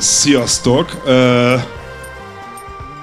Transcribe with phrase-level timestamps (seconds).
[0.00, 1.02] Sziasztok!
[1.04, 1.10] Uh,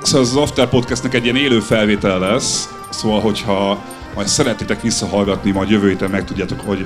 [0.02, 3.84] szóval az After Podcastnek egy ilyen élő felvétel lesz, szóval hogyha
[4.16, 6.86] majd szeretitek visszahallgatni, majd jövő héten meg tudjátok, hogy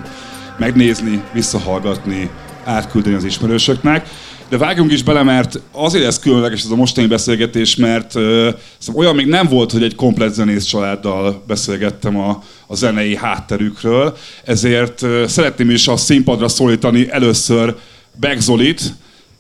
[0.58, 2.30] megnézni, visszahallgatni,
[2.64, 4.10] átküldeni az ismerősöknek.
[4.50, 8.48] De vágjunk is bele, mert azért ez különleges ez a mostani beszélgetés, mert uh,
[8.94, 15.02] olyan még nem volt, hogy egy komplet zenész családdal beszélgettem a, a zenei hátterükről, ezért
[15.02, 17.76] uh, szeretném is a színpadra szólítani először
[18.20, 18.40] Beck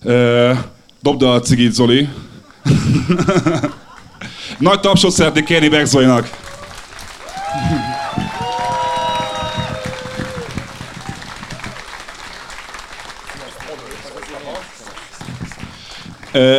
[0.03, 0.57] Uh,
[1.01, 2.09] dobd a cigit Zoli.
[4.57, 6.29] Nagy tapsot szeretnék kérni Beck Zolinak.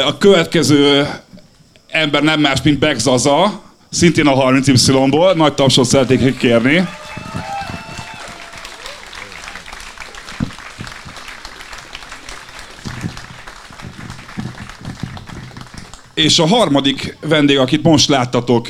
[0.06, 1.08] A következő
[1.88, 5.34] ember nem más, mint Beck Zaza, szintén a 30Y-ból.
[5.34, 6.88] Nagy tapsot szeretnék kérni.
[16.24, 18.66] És a harmadik vendég, akit most láttatok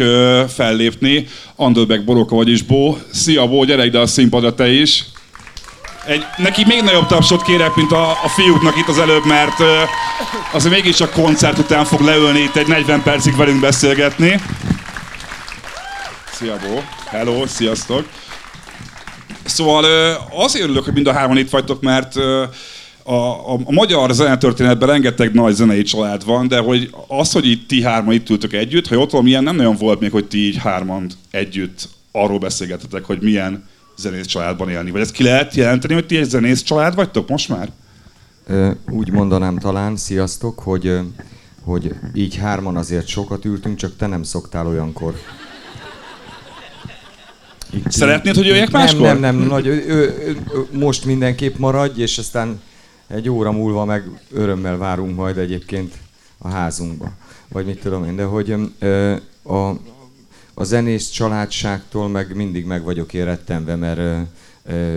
[0.48, 2.98] fellépni, Andölbek Boroka, vagyis Bó.
[3.12, 5.04] Szia Bó, gyere ide a színpadra te is.
[6.06, 9.66] Egy, neki még nagyobb tapsot kérek, mint a, a fiúknak itt az előbb, mert uh,
[10.52, 14.40] azért mégis a koncert után fog leülni itt egy 40 percig velünk beszélgetni.
[16.32, 16.82] Szia, Bó.
[17.08, 18.04] Hello, sziasztok.
[19.44, 22.24] Szóval uh, azért örülök, hogy mind a hárman itt vagytok, mert uh,
[23.11, 27.69] a, a, a magyar zenetörténetben rengeteg nagy zenei család van, de hogy az, hogy itt
[27.69, 30.39] ti hárman itt ültök együtt, ha ott van, milyen nem nagyon volt még, hogy ti
[30.39, 34.91] így hárman együtt arról beszélgetetek, hogy milyen zenész családban élni.
[34.91, 37.69] Vagy ezt ki lehet jelenteni, hogy ti egy zenész család vagytok most már?
[38.91, 40.98] Úgy mondanám talán, sziasztok, hogy,
[41.64, 45.14] hogy így hárman azért sokat ültünk, csak te nem szoktál olyankor.
[47.72, 49.00] Itt, Szeretnéd, hogy jöjjek máskor?
[49.00, 50.36] Nem, nem, nem, nagy, ő, ő, ő,
[50.72, 52.61] most mindenképp maradj, és aztán
[53.11, 55.95] egy óra múlva meg örömmel várunk majd egyébként
[56.39, 57.11] a házunkba.
[57.48, 59.68] Vagy mit tudom én, de hogy ö, a,
[60.55, 64.18] a zenész családságtól meg mindig meg vagyok érettenve, mert ö,
[64.64, 64.96] ö,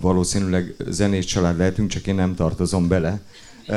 [0.00, 3.20] valószínűleg zenés család lehetünk, csak én nem tartozom bele.
[3.66, 3.72] Ö,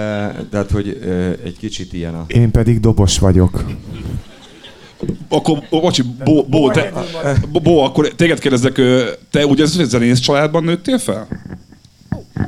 [0.49, 2.25] tehát, hogy ö, egy kicsit ilyen a...
[2.27, 3.63] Én pedig dobos vagyok.
[5.27, 6.93] Akkor, bocsi, Bó, Bó, te,
[7.63, 8.81] Bó, akkor téged kérdezek,
[9.29, 11.27] te ugye zenész családban nőttél fel?
[12.35, 12.43] Uh,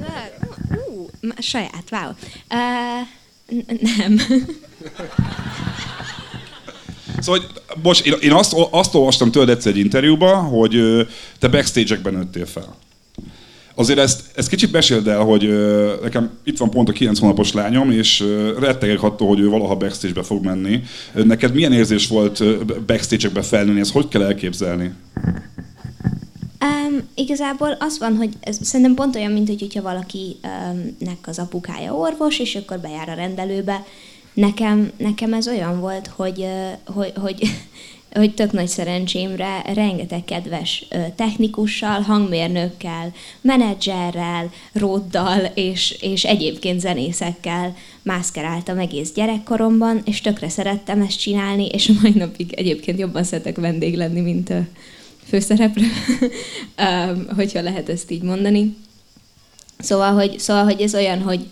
[0.00, 2.10] uh, uh, saját, wow.
[2.50, 3.06] Uh,
[3.96, 4.20] nem.
[7.20, 7.40] Szóval,
[7.82, 11.06] most én, én azt, azt olvastam tőled egyszer egy interjúban, hogy
[11.38, 12.76] te backstage-ekben nőttél fel.
[13.74, 15.48] Azért ezt, ezt kicsit meséld el, hogy
[16.02, 18.24] nekem itt van pont a 9 hónapos lányom, és
[18.58, 20.82] rettegek attól, hogy ő valaha backstage-be fog menni.
[21.14, 24.92] Neked milyen érzés volt backstage-ekbe felnőni, ezt hogy kell elképzelni?
[27.00, 31.94] Um, igazából az van, hogy ez szerintem pont olyan, mint hogy, hogyha valakinek az apukája
[31.94, 33.84] orvos, és akkor bejár a rendelőbe,
[34.34, 36.46] Nekem, nekem ez olyan volt, hogy,
[36.84, 37.40] hogy, hogy,
[38.12, 48.78] hogy tök nagy szerencsémre rengeteg kedves technikussal, hangmérnökkel, menedzserrel, róddal és, és egyébként zenészekkel mászkeráltam
[48.78, 53.96] egész gyerekkoromban, és tökre szerettem ezt csinálni, és a mai napig egyébként jobban szeretek vendég
[53.96, 54.52] lenni, mint
[55.28, 55.86] főszereplő,
[57.36, 58.76] hogyha lehet ezt így mondani.
[59.78, 61.46] Szóval hogy, szóval, hogy ez olyan, hogy,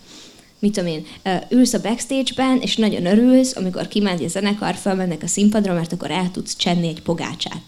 [0.59, 1.05] mit tudom én,
[1.49, 6.11] ülsz a backstage-ben, és nagyon örülsz, amikor kimegy a zenekar, felmennek a színpadra, mert akkor
[6.11, 7.61] el tudsz csenni egy pogácsát.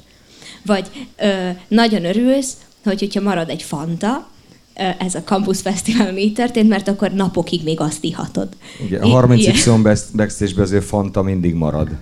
[0.66, 2.54] Vagy ö, nagyon örülsz,
[2.84, 4.31] hogy, hogyha marad egy fanta,
[4.74, 8.48] ez a Campus Fesztiválon így történt, mert akkor napokig még azt ihatod.
[8.86, 9.72] Igen, a 30 y
[10.16, 11.90] backstage-ben azért Fanta mindig marad.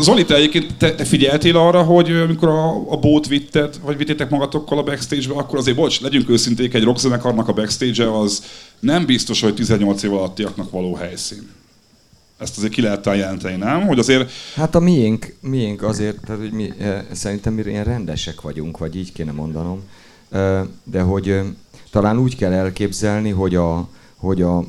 [0.00, 4.30] Zoli, te egyébként te, te figyeltél arra, hogy amikor a, a bót vitted, vagy vittétek
[4.30, 8.42] magatokkal a backstage-be, akkor azért, bocs, legyünk őszinték, egy rockzenekarnak a backstage-e az
[8.80, 11.48] nem biztos, hogy 18 év alattiaknak való helyszín.
[12.38, 13.86] Ezt azért ki lehet jelenteni, nem?
[13.86, 14.30] Hogy azért...
[14.54, 16.72] Hát a miénk, miénk azért, tehát, hogy mi,
[17.12, 19.82] szerintem mi ilyen rendesek vagyunk, vagy így kéne mondanom
[20.84, 21.42] de hogy
[21.90, 24.64] talán úgy kell elképzelni, hogy a, hogy a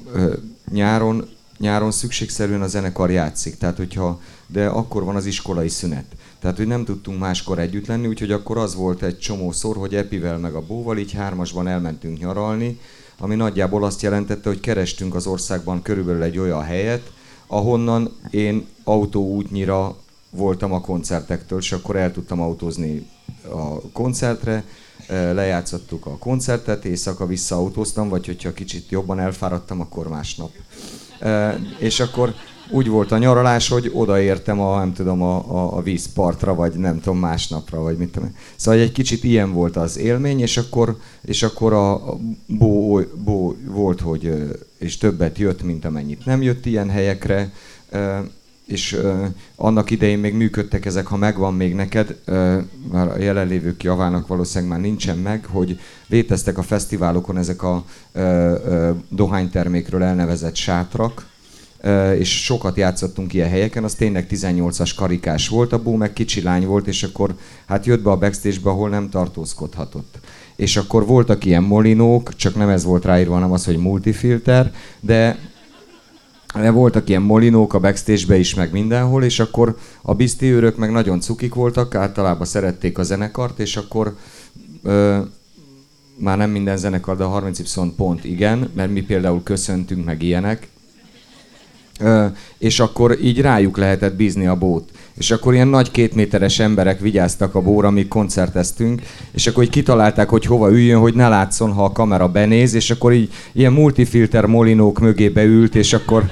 [0.71, 6.05] nyáron, nyáron szükségszerűen a zenekar játszik, tehát hogyha, de akkor van az iskolai szünet.
[6.39, 9.95] Tehát, hogy nem tudtunk máskor együtt lenni, úgyhogy akkor az volt egy csomó szor, hogy
[9.95, 12.79] Epivel meg a Bóval így hármasban elmentünk nyaralni,
[13.19, 17.11] ami nagyjából azt jelentette, hogy kerestünk az országban körülbelül egy olyan helyet,
[17.47, 19.95] ahonnan én autóútnyira
[20.29, 23.09] voltam a koncertektől, és akkor el tudtam autózni
[23.49, 24.63] a koncertre,
[25.07, 30.51] lejátszottuk a koncertet, éjszaka visszaautóztam, vagy hogyha kicsit jobban elfáradtam, akkor másnap.
[31.77, 32.33] És akkor
[32.69, 36.99] úgy volt a nyaralás, hogy odaértem a, nem tudom, a, a, a vízpartra, vagy nem
[36.99, 38.35] tudom, másnapra, vagy mit tudom.
[38.55, 42.01] Szóval egy kicsit ilyen volt az élmény, és akkor, és akkor a,
[42.45, 44.33] bó, bó volt, hogy
[44.77, 47.53] és többet jött, mint amennyit nem jött ilyen helyekre,
[48.67, 49.25] és uh,
[49.55, 52.57] annak idején még működtek ezek, ha megvan még neked, uh,
[52.91, 58.23] már a jelenlévők javának valószínűleg már nincsen meg, hogy léteztek a fesztiválokon ezek a uh,
[58.23, 61.35] uh, dohánytermékről elnevezett sátrak,
[62.17, 66.65] és sokat játszottunk ilyen helyeken, az tényleg 18-as karikás volt, a Bó meg kicsi lány
[66.65, 67.35] volt, és akkor
[67.65, 70.19] hát jött be a backstage-be, ahol nem tartózkodhatott.
[70.55, 75.39] És akkor voltak ilyen molinók, csak nem ez volt ráírva, hanem az, hogy multifilter, de
[76.71, 81.53] voltak ilyen molinók a backstage-be is, meg mindenhol, és akkor a őrök meg nagyon cukik
[81.53, 84.15] voltak, általában szerették a zenekart, és akkor
[84.83, 85.17] ö,
[86.17, 90.67] már nem minden zenekar, de a 30 pont igen, mert mi például köszöntünk, meg ilyenek,
[91.99, 92.25] ö,
[92.57, 94.89] és akkor így rájuk lehetett bízni a bót.
[95.17, 99.01] És akkor ilyen nagy kétméteres emberek vigyáztak a bóra, amíg koncerteztünk,
[99.31, 102.91] és akkor így kitalálták, hogy hova üljön, hogy ne látszon, ha a kamera benéz, és
[102.91, 106.29] akkor így ilyen multifilter molinók mögé beült, és akkor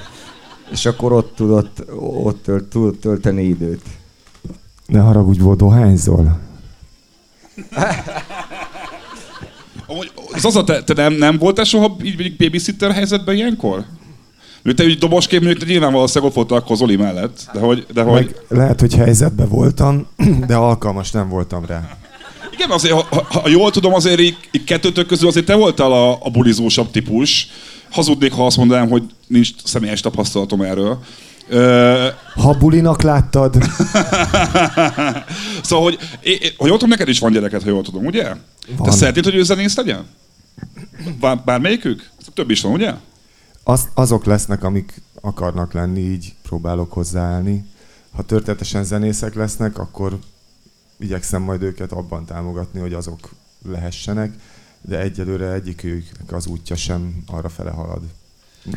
[0.71, 3.81] és akkor ott tudott, ott tölt, tudott tölteni időt.
[4.85, 6.39] Ne haragudj, volt dohányzol?
[10.31, 13.85] az az a, te, te nem, nem voltál soha így babysitter helyzetben ilyenkor?
[14.75, 17.85] Te úgy dobosként mondjuk nyilván valószínűleg ott voltál a Zoli mellett, de hogy...
[17.93, 18.35] De hogy...
[18.47, 20.07] lehet, hogy helyzetben voltam,
[20.47, 21.97] de alkalmas nem voltam rá.
[22.57, 26.11] Igen, azért, ha, ha, jól tudom, azért így, így kettőtök közül azért te voltál a,
[26.11, 27.47] a bulizósabb típus,
[27.91, 30.99] hazudnék, ha azt mondanám, hogy nincs személyes tapasztalatom erről.
[31.49, 33.55] Uh, ha bulinak láttad.
[35.63, 35.99] szóval, hogy,
[36.57, 38.23] hogy jól tudom, neked is van gyereket, ha jól tudom, ugye?
[38.23, 38.87] Van.
[38.87, 40.05] Te szeretnéd, hogy ő zenész legyen?
[41.19, 42.09] Bár, bármelyikük?
[42.33, 42.93] Több is van, ugye?
[43.63, 47.65] Az, azok lesznek, amik akarnak lenni, így próbálok hozzáállni.
[48.15, 50.19] Ha történetesen zenészek lesznek, akkor
[50.99, 53.29] igyekszem majd őket abban támogatni, hogy azok
[53.67, 54.33] lehessenek
[54.87, 58.01] de egyelőre egyikőknek az útja sem arra fele halad.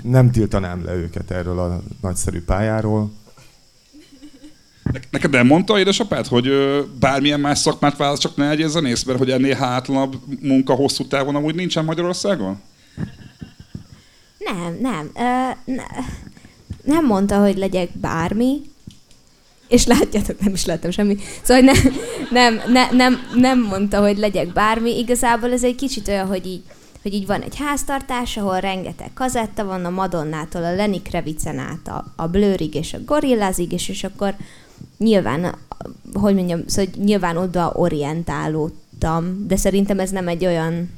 [0.03, 3.11] Nem tiltanám le őket erről a nagyszerű pályáról.
[5.11, 6.51] Neked nem mondta édesapád, hogy
[7.01, 11.35] bármilyen más szakmát válasz, csak ne legyél zenész, mert hogy ennél hátlanabb munka hosszú távon
[11.35, 12.61] amúgy nincsen Magyarországon?
[14.39, 15.11] Nem, nem.
[15.15, 15.85] Ö, ne,
[16.83, 18.61] nem mondta, hogy legyek bármi,
[19.69, 21.17] és látjátok, nem is láttam semmi.
[21.43, 21.77] Szóval nem,
[22.31, 24.99] nem, ne, nem, nem mondta, hogy legyek bármi.
[24.99, 26.63] Igazából ez egy kicsit olyan, hogy így,
[27.03, 31.89] hogy így van egy háztartás, ahol rengeteg kazetta van, a Madonnától a Lenny Kravicen át
[31.89, 34.35] a, a Blurrig és a Gorillazig, és, és akkor
[34.99, 35.55] nyilván,
[36.13, 40.91] hogy mondjam, szóval nyilván oda orientálódtam, de szerintem ez nem egy olyan,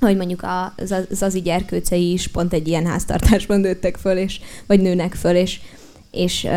[0.00, 0.46] hogy mondjuk
[0.76, 5.36] az, az, az gyerkőcei is pont egy ilyen háztartásban nőttek föl, és, vagy nőnek föl,
[5.36, 5.60] és,
[6.18, 6.48] és,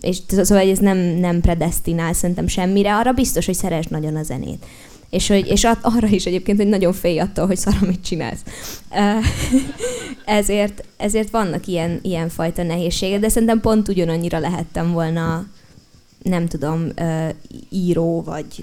[0.00, 4.64] és szóval ez nem, nem predestinál szerintem semmire, arra biztos, hogy szeres nagyon a zenét.
[5.10, 8.40] És, hogy, és arra is egyébként, hogy nagyon félj attól, hogy szar, amit csinálsz.
[10.24, 15.46] ezért, ezért vannak ilyen, ilyen fajta nehézségek, de szerintem pont ugyanannyira lehettem volna
[16.22, 16.86] nem tudom,
[17.70, 18.62] író, vagy,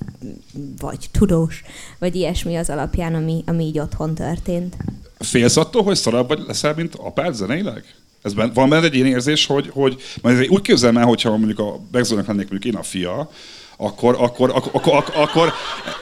[0.80, 1.64] vagy tudós,
[2.00, 4.78] vagy ilyesmi az alapján, ami, ami így otthon történt.
[5.20, 7.84] Félsz attól, hogy szarabb vagy leszel, mint apád zeneileg?
[8.24, 11.60] Ez ben, van benne egy ilyen érzés, hogy, hogy majd úgy képzelem el, hogyha mondjuk
[11.60, 13.30] a Begzónak lennék mondjuk én a fia,
[13.82, 15.54] akkor, akkor, akkor, akkor, akkor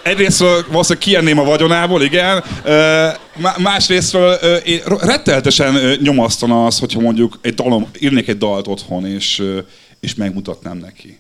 [0.03, 2.43] egyrésztről valószínűleg kienném a vagyonából, igen,
[3.57, 4.33] másrésztről
[4.63, 9.43] én retteltesen nyomasztana az, hogyha mondjuk egy dalom, írnék egy dalt otthon, és,
[9.99, 11.19] és megmutatnám neki.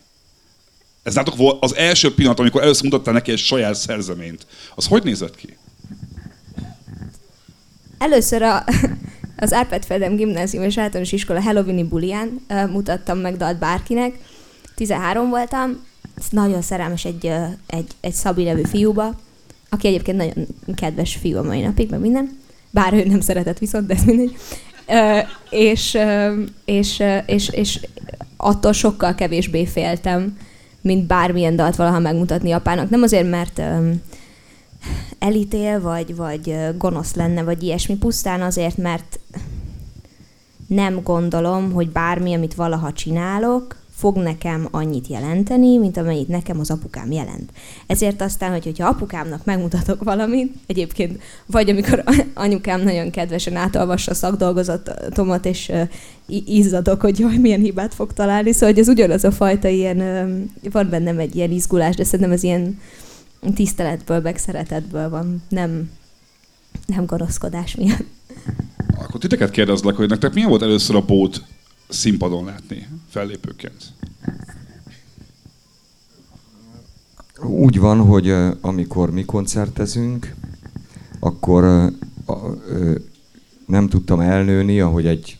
[1.03, 4.45] Ez nátok volt az első pillanat, amikor először mutattál neki egy saját szerzeményt.
[4.75, 5.57] Az hogy nézett ki?
[7.97, 8.63] Először a,
[9.37, 14.17] az Árpád Fedem gimnázium és általános iskola Halloweeni bulián uh, mutattam meg dalt bárkinek.
[14.75, 15.85] 13 voltam,
[16.29, 19.15] nagyon szerelmes egy, uh, egy, egy Szabi nevű fiúba,
[19.69, 22.37] aki egyébként nagyon kedves fiú a mai napig, meg minden.
[22.69, 24.35] Bár ő nem szeretett viszont, de ez mindegy.
[24.87, 26.33] Uh, és, uh,
[26.65, 27.79] és, uh, és, és
[28.37, 30.37] attól sokkal kevésbé féltem,
[30.81, 32.89] mint bármilyen dalt valaha megmutatni apának.
[32.89, 34.01] Nem azért, mert um,
[35.19, 39.19] elítél, vagy, vagy gonosz lenne, vagy ilyesmi, pusztán azért, mert
[40.67, 46.71] nem gondolom, hogy bármi, amit valaha csinálok, fog nekem annyit jelenteni, mint amennyit nekem az
[46.71, 47.51] apukám jelent.
[47.87, 52.03] Ezért aztán, hogy, hogyha apukámnak megmutatok valamit, egyébként, vagy amikor
[52.33, 55.89] anyukám nagyon kedvesen átolvassa a szakdolgozatomat, és uh,
[56.47, 60.71] izzadok, hogy jaj, milyen hibát fog találni, szóval hogy ez ugyanaz a fajta ilyen, uh,
[60.71, 62.79] van bennem egy ilyen izgulás, de szerintem ez ilyen
[63.53, 65.89] tiszteletből, meg szeretetből van, nem,
[66.85, 68.05] nem gonoszkodás miatt.
[68.97, 71.43] Akkor titeket kérdezlek, hogy nektek milyen volt először a bót
[71.87, 73.93] színpadon látni fellépőként?
[77.41, 80.35] Úgy van, hogy amikor mi koncertezünk,
[81.19, 81.91] akkor
[83.65, 85.39] nem tudtam elnőni, ahogy egy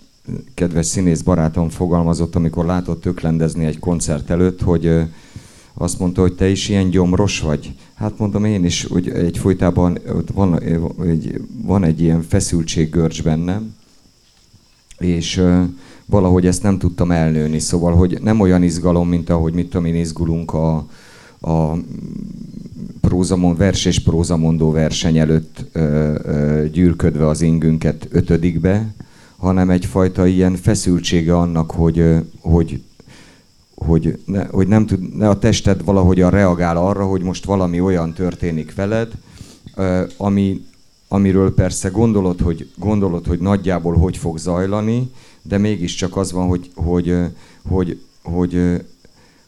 [0.53, 5.01] kedves színész barátom fogalmazott, amikor látott öklendezni egy koncert előtt, hogy
[5.77, 7.73] azt mondta, hogy te is ilyen gyomros vagy.
[7.95, 9.99] Hát mondom én is, hogy egy folytában
[10.33, 12.25] van egy, van egy ilyen
[12.89, 13.75] görcs bennem,
[14.97, 15.43] és
[16.05, 17.59] valahogy ezt nem tudtam elnőni.
[17.59, 20.75] Szóval, hogy nem olyan izgalom, mint ahogy mit tudom én izgulunk a,
[21.39, 21.77] a
[23.01, 25.79] prózamon, vers és prózamondó verseny előtt ö,
[26.23, 28.93] ö, gyűrködve az ingünket ötödikbe,
[29.37, 32.03] hanem egyfajta ilyen feszültsége annak, hogy,
[32.39, 32.81] hogy,
[33.85, 38.13] hogy, ne, hogy nem tud, ne a tested valahogyan reagál arra, hogy most valami olyan
[38.13, 39.11] történik veled,
[40.17, 40.65] ami,
[41.07, 46.71] amiről persze gondolod hogy, gondolod, hogy nagyjából hogy fog zajlani, de mégiscsak az van, hogy,
[46.75, 47.15] hogy,
[47.67, 48.83] hogy, hogy,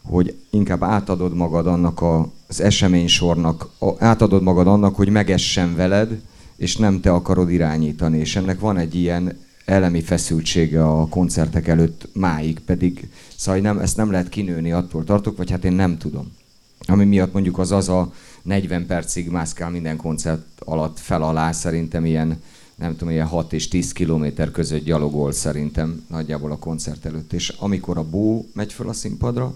[0.01, 6.21] hogy inkább átadod magad annak a, az eseménysornak, átadod magad annak, hogy megessen veled,
[6.55, 8.17] és nem te akarod irányítani.
[8.17, 13.97] És ennek van egy ilyen elemi feszültsége a koncertek előtt máig, pedig szóval nem, ezt
[13.97, 16.31] nem lehet kinőni, attól tartok, vagy hát én nem tudom.
[16.85, 22.05] Ami miatt mondjuk az az a 40 percig mászkál minden koncert alatt fel alá, szerintem
[22.05, 22.41] ilyen,
[22.75, 27.33] nem tudom, ilyen 6 és 10 kilométer között gyalogol szerintem nagyjából a koncert előtt.
[27.33, 29.55] És amikor a bó megy föl a színpadra,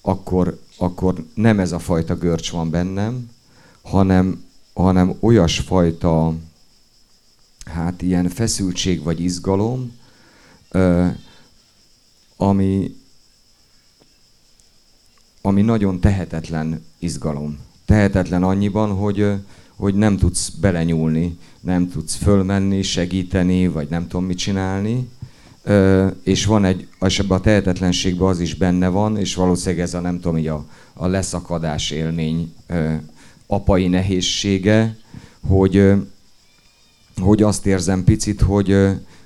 [0.00, 3.30] akkor, akkor nem ez a fajta görcs van bennem,
[3.82, 4.44] hanem,
[4.74, 6.34] hanem olyasfajta
[7.64, 9.92] hát ilyen feszültség vagy izgalom,
[12.48, 12.96] ami,
[15.40, 17.58] ami nagyon tehetetlen izgalom.
[17.84, 19.32] Tehetetlen annyiban, hogy,
[19.76, 25.08] hogy nem tudsz belenyúlni, nem tudsz fölmenni, segíteni, vagy nem tudom mit csinálni.
[26.22, 30.00] És van egy, és ebben a tehetetlenségben az is benne van, és valószínűleg ez a
[30.00, 32.54] nem tudom, a, a leszakadás élmény
[33.46, 34.96] apai nehézsége,
[35.48, 35.92] hogy,
[37.20, 38.76] hogy azt érzem picit, hogy,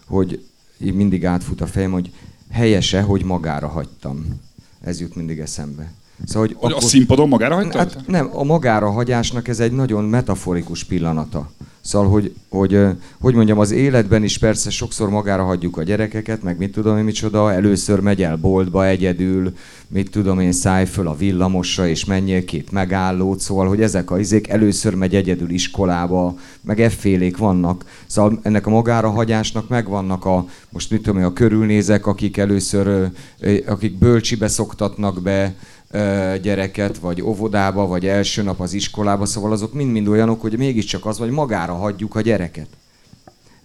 [0.07, 0.41] hogy
[0.79, 2.11] mindig átfut a fejem, hogy
[2.57, 4.41] helyese, hogy magára hagytam.
[4.81, 5.93] Ez jut mindig eszembe.
[6.25, 7.93] Szóval, hogy, hogy akkor, a színpadon magára hagytad?
[7.93, 11.51] Hát nem, a magára hagyásnak ez egy nagyon metaforikus pillanata.
[11.87, 12.81] Szóval, hogy, hogy,
[13.21, 17.05] hogy mondjam, az életben is persze sokszor magára hagyjuk a gyerekeket, meg mit tudom én
[17.05, 19.53] micsoda, először megy el boltba egyedül,
[19.89, 24.19] mit tudom én, szállj föl a villamosra, és menjél két megállót, szóval, hogy ezek a
[24.19, 27.85] izék először megy egyedül iskolába, meg effélék vannak.
[28.07, 33.11] Szóval ennek a magára hagyásnak megvannak a, most mit tudom én, a körülnézek, akik először,
[33.67, 35.55] akik bölcsibe szoktatnak be,
[36.43, 41.19] gyereket, vagy óvodába, vagy első nap az iskolába, szóval azok mind-mind olyanok, hogy mégiscsak az,
[41.19, 42.69] hogy magára hagyjuk a gyereket.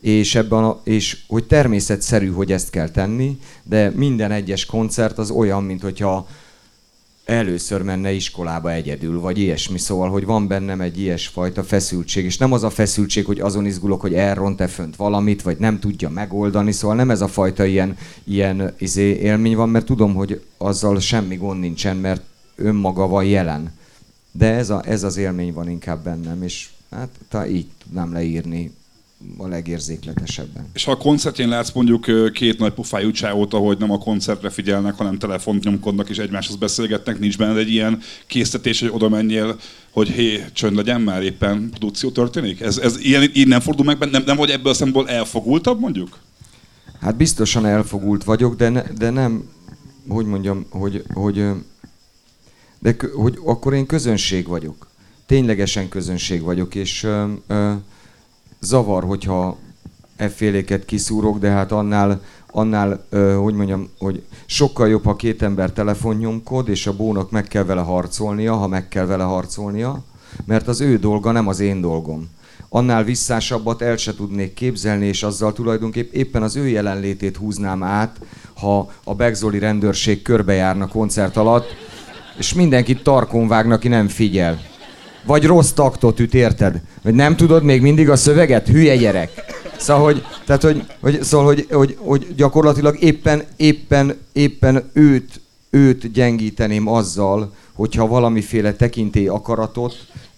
[0.01, 5.29] És, ebben a, és hogy természetszerű, hogy ezt kell tenni, de minden egyes koncert az
[5.29, 6.27] olyan, mint hogyha
[7.31, 9.77] először menne iskolába egyedül, vagy ilyesmi.
[9.77, 14.01] Szóval, hogy van bennem egy ilyesfajta feszültség, és nem az a feszültség, hogy azon izgulok,
[14.01, 18.73] hogy elront-e fönt valamit, vagy nem tudja megoldani, szóval nem ez a fajta ilyen, ilyen
[18.77, 22.21] izé, élmény van, mert tudom, hogy azzal semmi gond nincsen, mert
[22.55, 23.71] önmaga van jelen.
[24.31, 28.71] De ez, a, ez az élmény van inkább bennem, és hát így tudnám leírni
[29.37, 30.69] a legérzékletesebben.
[30.73, 34.95] És ha a koncertjén látsz mondjuk két nagy pufájú csávót, ahogy nem a koncertre figyelnek,
[34.95, 39.59] hanem telefont nyomkodnak és egymáshoz beszélgetnek, nincs benne egy ilyen készítés, hogy oda menjél,
[39.91, 42.61] hogy hé, csönd legyen már, éppen produkció történik?
[42.61, 46.19] Ez, ez ilyen, így nem fordul meg, nem, nem vagy ebből a szempontból elfogultabb mondjuk?
[47.01, 49.49] Hát biztosan elfogult vagyok, de, ne, de nem,
[50.07, 51.45] hogy mondjam, hogy, hogy,
[52.79, 54.87] de hogy akkor én közönség vagyok.
[55.25, 57.73] Ténylegesen közönség vagyok, és ö, ö,
[58.61, 59.57] zavar, hogyha
[60.15, 63.05] efféléket kiszúrok, de hát annál, annál
[63.41, 67.81] hogy mondjam, hogy sokkal jobb, ha két ember telefonnyomkod, és a bónak meg kell vele
[67.81, 70.03] harcolnia, ha meg kell vele harcolnia,
[70.45, 72.29] mert az ő dolga nem az én dolgom.
[72.69, 78.19] Annál visszásabbat el se tudnék képzelni, és azzal tulajdonképp éppen az ő jelenlétét húznám át,
[78.53, 81.75] ha a Begzoli rendőrség körbejárna koncert alatt,
[82.37, 84.70] és mindenkit tarkon vágnak, aki nem figyel.
[85.23, 86.81] Vagy rossz taktot üt, érted?
[87.01, 88.67] Vagy nem tudod még mindig a szöveget?
[88.67, 89.29] Hülye gyerek.
[89.77, 96.11] Szóval, hogy, tehát, hogy, hogy, szóval, hogy, hogy, hogy gyakorlatilag éppen, éppen, éppen őt, őt
[96.11, 99.95] gyengíteném azzal, hogyha valamiféle tekintély akaratot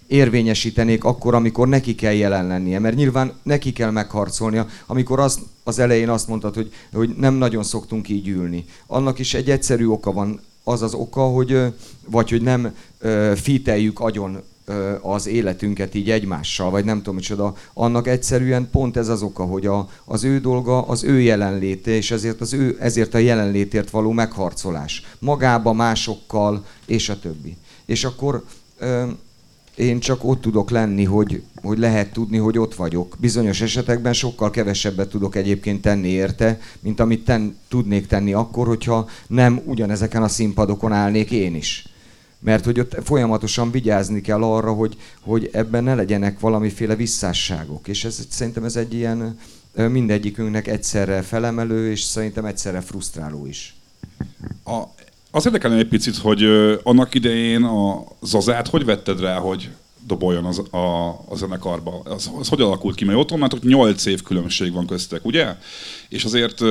[0.07, 2.79] érvényesítenék akkor, amikor neki kell jelen lennie.
[2.79, 7.63] Mert nyilván neki kell megharcolnia, amikor az, az elején azt mondtad, hogy, hogy nem nagyon
[7.63, 8.65] szoktunk így ülni.
[8.87, 10.41] Annak is egy egyszerű oka van.
[10.63, 11.57] Az az oka, hogy
[12.05, 12.75] vagy hogy nem
[13.35, 14.43] fíteljük agyon
[15.01, 19.65] az életünket így egymással, vagy nem tudom micsoda, annak egyszerűen pont ez az oka, hogy
[19.65, 24.11] a, az ő dolga az ő jelenléte, és ezért, az ő, ezért a jelenlétért való
[24.11, 25.03] megharcolás.
[25.19, 27.57] Magába, másokkal, és a többi.
[27.85, 28.43] És akkor
[28.77, 29.03] ö,
[29.75, 33.15] én csak ott tudok lenni, hogy, hogy lehet tudni, hogy ott vagyok.
[33.19, 39.09] Bizonyos esetekben sokkal kevesebbet tudok egyébként tenni érte, mint amit ten, tudnék tenni akkor, hogyha
[39.27, 41.92] nem ugyanezeken a színpadokon állnék én is
[42.43, 47.87] mert hogy ott folyamatosan vigyázni kell arra, hogy, hogy ebben ne legyenek valamiféle visszásságok.
[47.87, 49.39] És ez, szerintem ez egy ilyen
[49.73, 53.75] mindegyikünknek egyszerre felemelő, és szerintem egyszerre frusztráló is.
[54.65, 54.81] A,
[55.31, 56.43] az érdekelne egy picit, hogy
[56.83, 59.69] annak idején a Zazát hogy vetted rá, hogy
[60.07, 62.01] doboljon az, a, a zenekarba?
[62.03, 63.05] Az, az hogy alakult ki?
[63.05, 65.55] Mert ott van, 8 év különbség van köztek, ugye?
[66.09, 66.61] És azért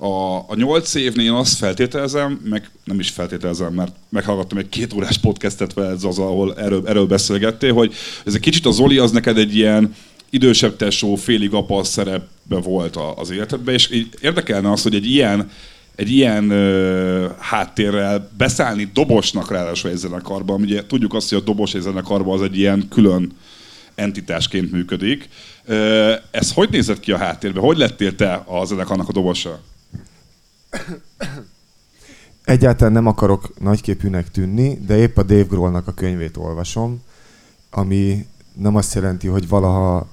[0.00, 5.18] a, a nyolc évnél azt feltételezem, meg nem is feltételezem, mert meghallgattam egy két órás
[5.18, 9.38] podcastet veled, az, ahol erről, erről beszélgettél, hogy ez egy kicsit a Zoli az neked
[9.38, 9.94] egy ilyen
[10.30, 15.50] idősebb tesó, félig apa szerepbe volt az életedben, és így érdekelne az, hogy egy ilyen,
[15.96, 20.60] egy ilyen ö, háttérrel beszállni dobosnak ráadásul egy zenekarban.
[20.60, 23.36] Ugye tudjuk azt, hogy a dobos egy zenekarban az egy ilyen külön
[23.94, 25.28] entitásként működik.
[26.30, 27.62] Ez hogy nézett ki a háttérben?
[27.62, 29.60] Hogy lettél te a zenekarnak a dobosa?
[32.44, 37.02] Egyáltalán nem akarok nagyképűnek tűnni, de épp a Dave Grohlnak a könyvét olvasom,
[37.70, 40.08] ami nem azt jelenti, hogy valaha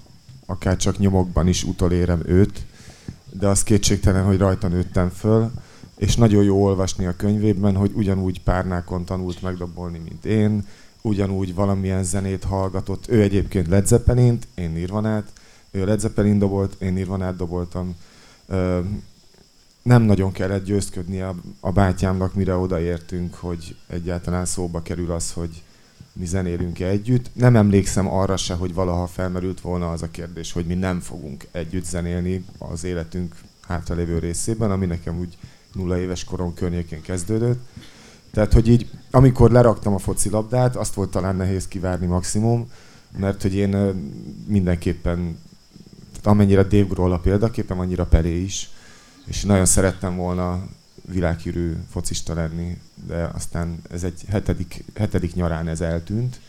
[0.45, 2.65] akár csak nyomokban is utolérem őt,
[3.31, 5.51] de az kétségtelen, hogy rajta nőttem föl,
[5.97, 10.67] és nagyon jó olvasni a könyvében, hogy ugyanúgy párnákon tanult megdobolni, mint én,
[11.01, 13.07] ugyanúgy valamilyen zenét hallgatott.
[13.07, 15.31] Ő egyébként Led Zeppelin-t, én Nirvanát,
[15.71, 17.95] ő Led Zeppelin dobolt, én Nirvanát doboltam
[19.85, 25.63] nem nagyon kellett győzködni a, a bátyámnak, mire odaértünk, hogy egyáltalán szóba kerül az, hogy
[26.13, 27.29] mi zenélünk együtt.
[27.33, 31.47] Nem emlékszem arra se, hogy valaha felmerült volna az a kérdés, hogy mi nem fogunk
[31.51, 35.37] együtt zenélni az életünk hátralévő részében, ami nekem úgy
[35.73, 37.59] nulla éves korom környékén kezdődött.
[38.31, 42.71] Tehát, hogy így, amikor leraktam a focilabdát, azt volt talán nehéz kivárni maximum,
[43.17, 43.77] mert hogy én
[44.47, 45.39] mindenképpen,
[46.23, 48.69] amennyire Dave Grohl a példaképpen, annyira Pelé is,
[49.25, 50.67] és nagyon szerettem volna
[51.11, 56.39] világhírű focista lenni, de aztán ez egy hetedik, hetedik nyarán ez eltűnt.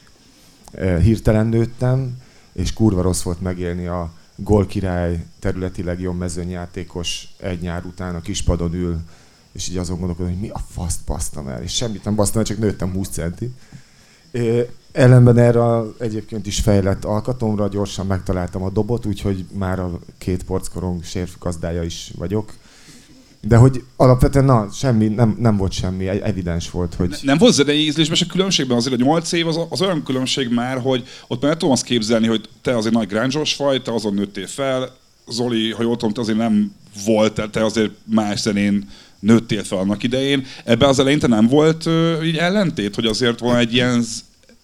[1.03, 7.85] Hirtelen nőttem, és kurva rossz volt megélni a gól király, területileg jobb mezőnyjátékos egy nyár
[7.85, 8.99] után a kispadon ül,
[9.53, 12.47] és így azon gondolkodom, hogy mi a faszt basztam el, és semmit nem basztam el,
[12.47, 13.55] csak nőttem 20 centi.
[14.93, 15.61] Ellenben erre
[15.99, 22.13] egyébként is fejlett alkatomra gyorsan megtaláltam a dobot, úgyhogy már a két porckorong sérfgazdája is
[22.17, 22.55] vagyok.
[23.49, 27.09] De hogy alapvetően na, semmi, nem, nem volt semmi, evidens volt, hogy...
[27.09, 30.49] Ne, nem volt zenei ízlésben se különbségben azért, hogy 8 év az, az olyan különbség
[30.49, 34.15] már, hogy ott már tudom azt képzelni, hogy te azért nagy gránzsos faj, te azon
[34.15, 34.97] nőttél fel,
[35.29, 40.03] Zoli, ha jól tudom, te azért nem volt, te azért más zenén nőttél fel annak
[40.03, 40.47] idején.
[40.65, 41.89] Ebben az eleinte nem volt
[42.25, 44.05] így ellentét, hogy azért van egy ilyen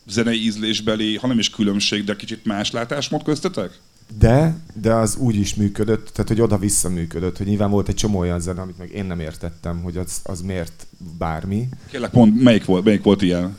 [0.06, 3.70] zenei ízlésbeli, ha nem is különbség, de kicsit más látásmód köztetek?
[4.18, 8.18] De, de az úgy is működött, tehát hogy oda-vissza működött, hogy nyilván volt egy csomó
[8.18, 10.86] olyan zene, amit meg én nem értettem, hogy az, az miért
[11.18, 11.68] bármi.
[11.90, 13.56] Kérlek, mond, melyik volt, melyik volt ilyen?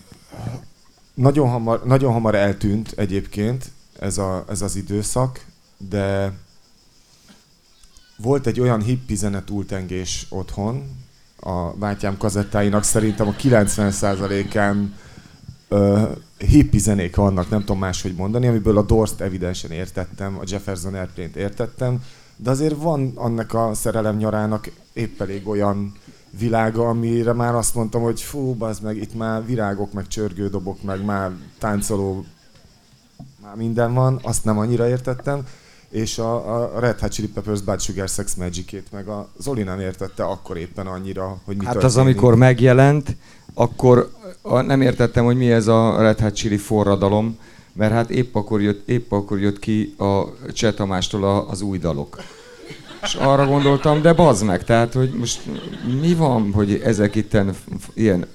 [1.14, 5.46] Nagyon hamar, nagyon hamar eltűnt egyébként ez, a, ez az időszak,
[5.90, 6.34] de
[8.18, 11.02] volt egy olyan hippi zene túltengés otthon,
[11.40, 14.94] a bátyám kazettáinak szerintem a 90%-án
[16.46, 21.36] hippi zenék vannak, nem tudom máshogy mondani, amiből a Dorst evidensen értettem, a Jefferson Airplane-t
[21.36, 22.04] értettem,
[22.36, 25.94] de azért van annak a szerelem nyarának épp elég olyan
[26.38, 31.06] világa, amire már azt mondtam, hogy fú, az meg itt már virágok, meg csörgődobok, meg
[31.06, 32.26] már táncoló,
[33.44, 35.48] már minden van, azt nem annyira értettem,
[35.90, 39.80] és a, a Red Hot Chili Peppers Bad Sugar Sex Magic-ét meg a Zoli nem
[39.80, 41.98] értette akkor éppen annyira, hogy mi Hát történik.
[41.98, 43.16] az, amikor megjelent,
[43.54, 47.38] akkor nem értettem, hogy mi ez a Red Hot Chili forradalom,
[47.74, 52.22] mert hát épp akkor jött, épp akkor jött ki a Cseh Tamástól az új dalok.
[53.04, 55.42] És arra gondoltam, de bazd meg, tehát, hogy most
[56.02, 57.38] mi van, hogy ezek itt
[57.94, 58.26] ilyen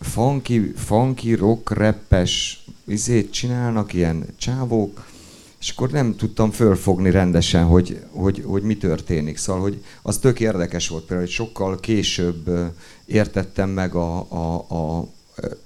[0.00, 5.06] funky, funky rock, rappes izét csinálnak, ilyen csávók,
[5.60, 9.36] és akkor nem tudtam fölfogni rendesen, hogy, hogy, hogy mi történik.
[9.36, 12.50] Szóval, hogy az tök érdekes volt például, hogy sokkal később
[13.04, 15.08] értettem meg a, a, a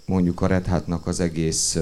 [0.06, 1.78] mondjuk a Red Hatnak az egész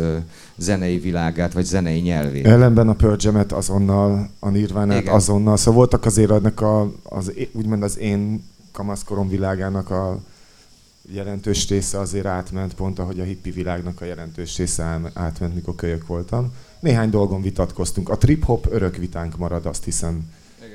[0.56, 2.46] zenei világát, vagy zenei nyelvét.
[2.46, 7.82] Ellenben a Pearl Jam-et azonnal, a nirvana azonnal, szóval voltak azért ennek a, az, úgymond
[7.82, 10.18] az én kamaszkorom világának a
[11.12, 16.06] jelentős része azért átment, pont ahogy a hippi világnak a jelentős része átment, mikor kölyök
[16.06, 16.52] voltam.
[16.80, 18.08] Néhány dolgon vitatkoztunk.
[18.08, 20.32] A trip-hop örök vitánk marad, azt hiszem.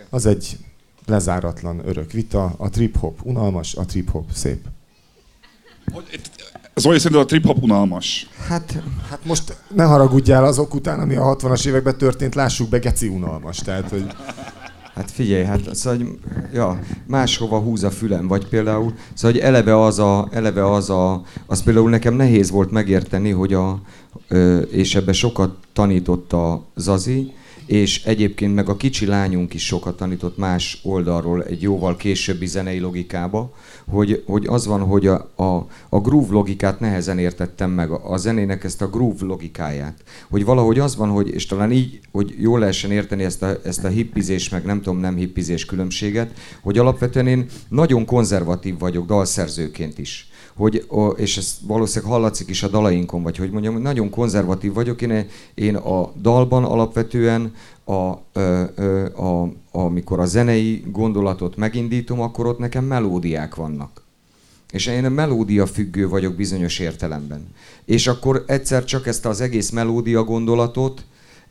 [0.10, 0.58] Az egy
[1.06, 2.54] lezáratlan örök vita.
[2.58, 4.68] A trip-hop unalmas, a trip-hop szép.
[6.76, 8.30] Zoli, szerintem a trip-hop unalmas.
[8.48, 13.08] Hát, hát most ne haragudjál azok után, ami a 60-as években történt, lássuk be, geci
[13.08, 13.58] unalmas.
[13.58, 14.06] Tehát, hogy...
[14.96, 16.20] Hát figyelj, hát szóval, hogy,
[16.54, 21.24] ja, máshova húz a fülem, vagy például, szóval, hogy eleve az a, eleve az a,
[21.46, 23.82] az például nekem nehéz volt megérteni, hogy a,
[24.72, 27.34] és ebbe sokat tanított a Zazi,
[27.66, 32.80] és egyébként meg a kicsi lányunk is sokat tanított más oldalról egy jóval későbbi zenei
[32.80, 33.54] logikába,
[33.90, 38.18] hogy, hogy az van, hogy a, a, a groove logikát nehezen értettem meg, a, a
[38.18, 40.04] zenének ezt a groove logikáját.
[40.30, 43.84] Hogy valahogy az van, hogy, és talán így, hogy jól lehessen érteni ezt a, ezt
[43.84, 49.98] a hippizés, meg nem tudom, nem hippizés különbséget, hogy alapvetően én nagyon konzervatív vagyok dalszerzőként
[49.98, 54.74] is hogy, és ez valószínűleg hallatszik is a dalainkon, vagy hogy mondjam, hogy nagyon konzervatív
[54.74, 55.02] vagyok.
[55.02, 57.54] Én, én a dalban alapvetően,
[57.86, 58.40] a, a,
[59.16, 64.04] a, amikor a zenei gondolatot megindítom, akkor ott nekem melódiák vannak.
[64.72, 67.48] És én a melódia függő vagyok bizonyos értelemben.
[67.86, 71.06] És akkor egyszer csak ezt az egész melódia gondolatot,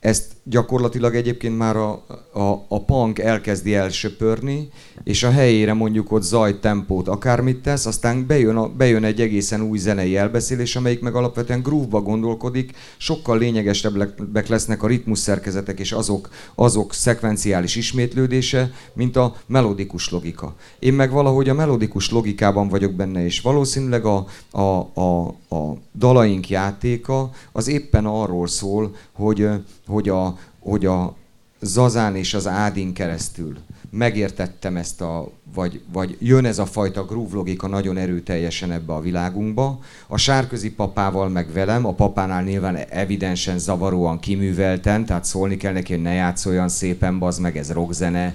[0.05, 1.91] ezt gyakorlatilag egyébként már a,
[2.33, 4.69] a, a punk elkezdi elsöpörni,
[5.05, 9.61] és a helyére mondjuk ott zaj, tempót, akármit tesz, aztán bejön, a, bejön egy egészen
[9.61, 15.93] új zenei elbeszélés, amelyik meg alapvetően groove-ba gondolkodik, sokkal lényegesebbek lesznek a ritmus szerkezetek és
[15.93, 20.55] azok, azok szekvenciális ismétlődése, mint a melodikus logika.
[20.79, 24.61] Én meg valahogy a melodikus logikában vagyok benne, és valószínűleg a, a,
[25.01, 29.49] a, a dalaink játéka az éppen arról szól, hogy,
[29.95, 31.15] hogy a, hogy a
[31.61, 33.57] Zazán és az Ádin keresztül
[33.91, 39.01] megértettem ezt a, vagy, vagy jön ez a fajta groove logika nagyon erőteljesen ebbe a
[39.01, 39.79] világunkba.
[40.07, 45.93] A sárközi papával meg velem, a papánál nyilván evidensen zavaróan kiművelten, tehát szólni kell neki,
[45.93, 48.35] hogy ne játsz olyan szépen, bazd meg, ez rockzene,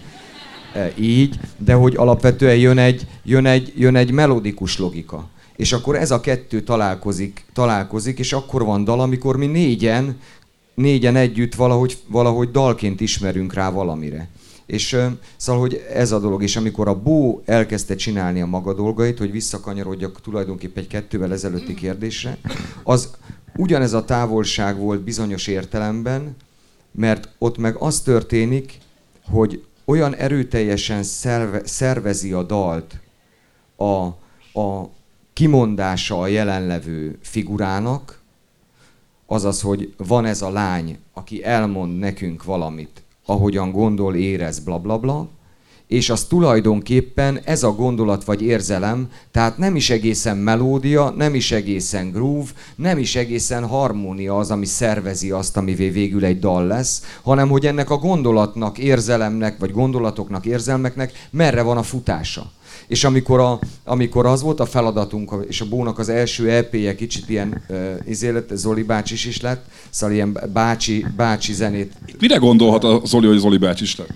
[0.74, 5.28] e, így, de hogy alapvetően jön egy, jön egy, jön egy melodikus logika.
[5.56, 10.18] És akkor ez a kettő találkozik, találkozik, és akkor van dal, amikor mi négyen
[10.80, 14.28] négyen együtt valahogy, valahogy dalként ismerünk rá valamire.
[14.66, 14.98] És
[15.38, 19.32] szóval, hogy ez a dolog, és amikor a Bó elkezdte csinálni a maga dolgait, hogy
[19.32, 22.38] visszakanyarodjak tulajdonképpen egy kettővel ezelőtti kérdésre,
[22.84, 23.10] az
[23.56, 26.36] ugyanez a távolság volt bizonyos értelemben,
[26.92, 28.78] mert ott meg az történik,
[29.26, 33.00] hogy olyan erőteljesen szerve, szervezi a dalt
[33.76, 34.04] a,
[34.60, 34.90] a
[35.34, 38.19] kimondása a jelenlevő figurának,
[39.32, 44.98] azaz, hogy van ez a lány, aki elmond nekünk valamit, ahogyan gondol, érez, bla bla
[44.98, 45.28] bla,
[45.88, 51.52] és az tulajdonképpen ez a gondolat vagy érzelem, tehát nem is egészen melódia, nem is
[51.52, 57.04] egészen groove, nem is egészen harmónia az, ami szervezi azt, amivé végül egy dal lesz,
[57.22, 62.52] hanem hogy ennek a gondolatnak, érzelemnek, vagy gondolatoknak, érzelmeknek merre van a futása.
[62.88, 67.30] És amikor, a, amikor az volt a feladatunk, és a Bónak az első EP-je kicsit
[67.30, 71.94] ilyen uh, izélet, Zoli bácsi is lett, szóval ilyen bácsi, bácsi zenét.
[72.20, 74.12] Mire gondolhat a Zoli, hogy Zoli bácsi is lett?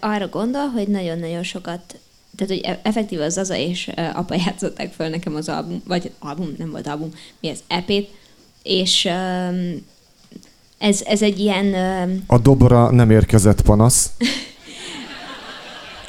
[0.00, 1.98] arra gondol, hogy nagyon-nagyon sokat
[2.36, 6.54] tehát, hogy e- effektív az Zaza és apa játszották föl nekem az album, vagy album,
[6.58, 8.08] nem volt album, mi az EP-t,
[8.62, 9.08] és
[10.78, 11.74] ez, ez egy ilyen...
[12.26, 14.10] A dobra nem érkezett panasz.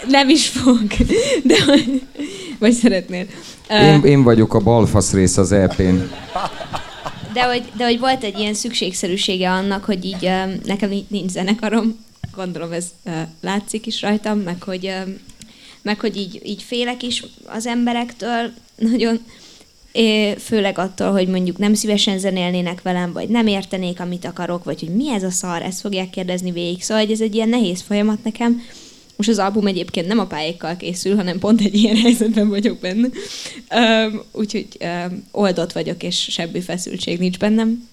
[0.10, 0.88] nem is fog,
[1.44, 1.56] de
[2.60, 3.26] vagy szeretnél.
[3.70, 5.96] Én, én vagyok a balfasz rész az EP-n.
[7.34, 10.32] De hogy, de hogy volt egy ilyen szükségszerűsége annak, hogy így
[10.66, 12.86] nekem nincs zenekarom, gondolom ez
[13.42, 14.94] látszik is rajtam, meg hogy,
[15.82, 19.20] meg hogy így, így félek is az emberektől nagyon,
[20.38, 24.96] főleg attól, hogy mondjuk nem szívesen zenélnének velem, vagy nem értenék, amit akarok, vagy hogy
[24.96, 26.82] mi ez a szar, ezt fogják kérdezni végig.
[26.82, 28.62] Szóval hogy ez egy ilyen nehéz folyamat nekem.
[29.18, 33.08] Most az album egyébként nem a pályákkal készül, hanem pont egy ilyen helyzetben vagyok benne.
[33.76, 37.88] Um, úgyhogy um, oldott vagyok, és semmi feszültség nincs bennem.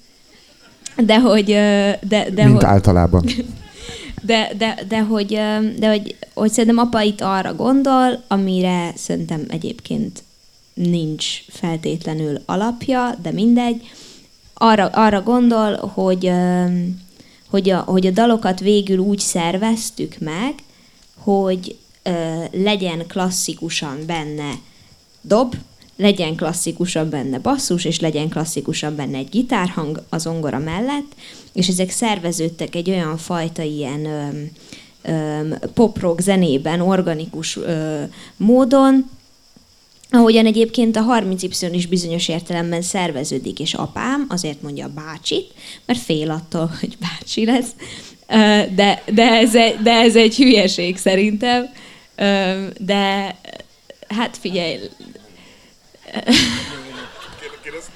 [0.96, 1.44] De hogy...
[1.44, 3.24] De, de Mint hogy, általában.
[4.22, 5.40] De, de, de, hogy,
[5.78, 10.22] de hogy, hogy szerintem apa itt arra gondol, amire szerintem egyébként
[10.74, 13.90] nincs feltétlenül alapja, de mindegy.
[14.54, 16.30] Arra, arra gondol, hogy,
[17.50, 20.54] hogy, a, hogy a dalokat végül úgy szerveztük meg,
[21.24, 21.76] hogy
[22.50, 24.52] legyen klasszikusan benne
[25.20, 25.54] dob,
[25.96, 31.14] legyen klasszikusan benne basszus, és legyen klasszikusan benne egy gitárhang az ongora mellett,
[31.52, 34.08] és ezek szerveződtek egy olyan fajta ilyen
[35.74, 38.02] pop-rock zenében, organikus ö,
[38.36, 39.10] módon,
[40.10, 45.52] Ahogyan egyébként a 30Y is bizonyos értelemben szerveződik, és apám azért mondja a bácsit,
[45.86, 47.70] mert fél attól, hogy bácsi lesz.
[48.74, 51.68] De, de, ez, egy, de ez egy hülyeség szerintem.
[52.78, 53.36] De
[54.08, 54.78] hát figyelj,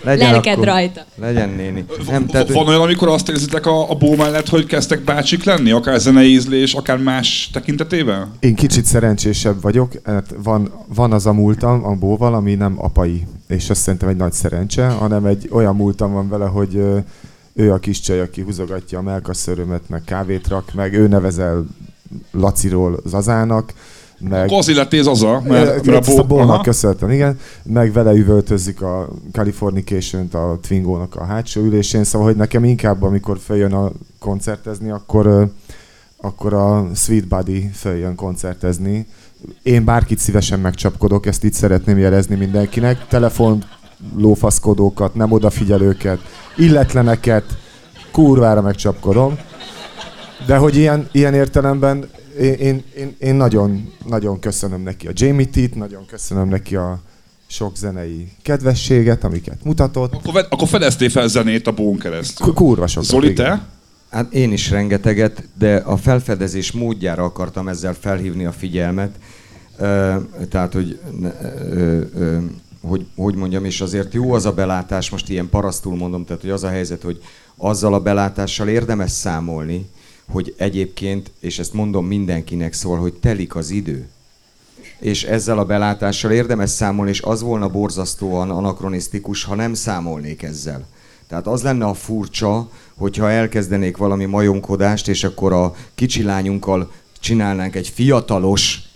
[0.03, 1.05] legyen lelked akkor, rajta.
[1.15, 1.85] Legyen néni.
[2.11, 5.71] Nem, tehát, van olyan, amikor azt érzitek a, a bó mellett, hogy kezdtek bácsik lenni,
[5.71, 8.33] akár zenei ízlés, akár más tekintetében?
[8.41, 13.27] Én kicsit szerencsésebb vagyok, hát van, van az a múltam a bóval, ami nem apai,
[13.49, 16.83] és azt szerintem egy nagy szerencse, hanem egy olyan múltam van vele, hogy
[17.59, 21.67] ő a kis csaj, aki húzogatja a melkasszörömet, meg kávét rak, meg ő nevezel
[22.31, 23.73] Laciról Zazának,
[24.19, 24.47] meg...
[24.47, 27.39] Kozi lettél az a, mert, mert a, bo- a köszöntöm, igen.
[27.63, 33.39] Meg vele üvöltözik a Californication-t a Twingo-nak a hátsó ülésén, szóval hogy nekem inkább, amikor
[33.39, 35.51] feljön a koncertezni, akkor,
[36.17, 39.07] akkor a Sweet Buddy feljön koncertezni.
[39.63, 43.07] Én bárkit szívesen megcsapkodok, ezt itt szeretném jelezni mindenkinek.
[43.09, 43.65] Telefon
[44.17, 46.21] lófaszkodókat, nem odafigyelőket,
[46.57, 47.45] illetleneket,
[48.13, 49.39] kurvára megcsapkodom.
[50.47, 52.09] De hogy ilyen, ilyen értelemben
[52.41, 57.01] én, én, én, én nagyon, nagyon köszönöm neki a Jamie T-t, nagyon köszönöm neki a
[57.47, 60.15] sok zenei kedvességet, amiket mutatott.
[60.15, 62.53] Akkor, akkor fedeztél fel zenét a bón keresztül.
[62.53, 63.09] Kurva sokat.
[63.09, 63.67] Zoli, te?
[64.11, 69.11] Hát én is rengeteget, de a felfedezés módjára akartam ezzel felhívni a figyelmet.
[70.49, 71.31] Tehát, hogy, uh,
[72.15, 72.43] uh,
[72.81, 76.51] hogy, hogy mondjam, és azért jó az a belátás, most ilyen parasztul mondom, tehát hogy
[76.51, 77.23] az a helyzet, hogy
[77.57, 79.89] azzal a belátással érdemes számolni,
[80.31, 84.09] hogy egyébként, és ezt mondom mindenkinek szól, hogy telik az idő.
[84.99, 90.87] És ezzel a belátással érdemes számolni, és az volna borzasztóan anakronisztikus, ha nem számolnék ezzel.
[91.29, 97.75] Tehát az lenne a furcsa, hogyha elkezdenék valami majomkodást, és akkor a kicsi lányunkkal csinálnánk
[97.75, 98.88] egy fiatalos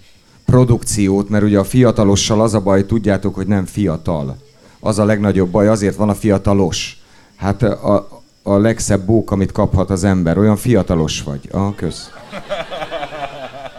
[0.52, 4.36] produkciót, mert ugye a fiatalossal az a baj, tudjátok, hogy nem fiatal.
[4.80, 7.02] Az a legnagyobb baj, azért van a fiatalos.
[7.36, 8.08] Hát a,
[8.42, 10.38] a legszebb bók, amit kaphat az ember.
[10.38, 11.48] Olyan fiatalos vagy.
[11.52, 12.10] Ah, kösz.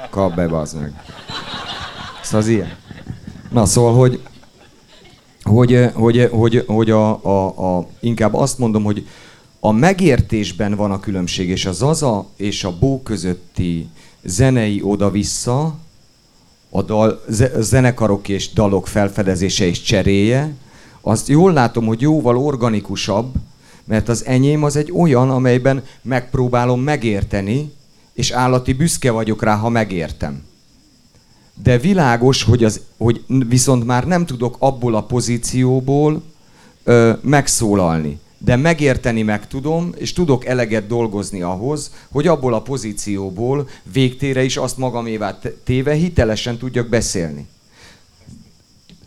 [0.10, 0.94] Kap be, bazd meg.
[2.24, 2.76] Szóval az ilyen.
[3.52, 4.22] Na, szóval, hogy
[5.44, 9.08] hogy, hogy, hogy, hogy a, a, a, inkább azt mondom, hogy
[9.60, 13.88] a megértésben van a különbség, és a Zaza és a Bó közötti
[14.24, 15.76] zenei oda-vissza,
[16.76, 17.22] a dal,
[17.60, 20.54] zenekarok és dalok felfedezése és cseréje,
[21.02, 23.34] azt jól látom, hogy jóval organikusabb,
[23.84, 27.72] mert az enyém az egy olyan, amelyben megpróbálom megérteni,
[28.14, 30.44] és állati büszke vagyok rá, ha megértem.
[31.64, 36.22] De világos, hogy, az, hogy viszont már nem tudok abból a pozícióból
[36.84, 38.20] ö, megszólalni.
[38.44, 44.58] De megérteni meg tudom, és tudok eleget dolgozni ahhoz, hogy abból a pozícióból végtére is
[44.58, 47.48] azt magamévá téve hitelesen tudjak beszélni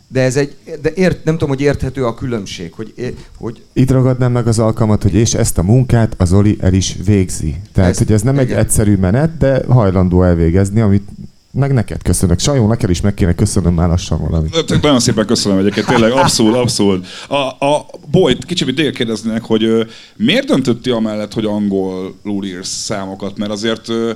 [0.07, 3.61] de ez egy, de ért, nem tudom, hogy érthető a különbség, hogy, hogy...
[3.73, 7.55] Itt ragadnám meg az alkalmat, hogy és ezt a munkát az Oli el is végzi.
[7.73, 8.47] Tehát, ezt, hogy ez nem igen.
[8.47, 11.09] egy egyszerű menet, de hajlandó elvégezni, amit
[11.51, 12.39] meg neked köszönök.
[12.39, 14.81] Sajó, neked is meg kéne köszönöm már lassan valamit.
[14.81, 17.07] Nagyon szépen köszönöm egyébként, tényleg abszolút, abszolút.
[17.27, 19.83] A, a Boyd, kicsit téged kérdeznének, hogy ö,
[20.15, 23.37] miért döntötti amellett, hogy angolul írsz számokat?
[23.37, 24.11] Mert azért ö,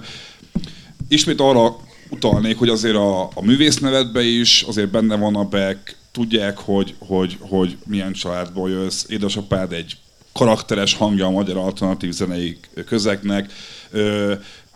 [1.08, 1.76] ismét arra
[2.10, 7.38] utalnék, hogy azért a, a művésznevedbe is azért benne van a Beck, tudják, hogy, hogy,
[7.40, 9.98] hogy milyen családból jössz, édesapád egy
[10.34, 13.52] karakteres hangja a magyar alternatív zenei közegnek.
[13.92, 14.34] Ö,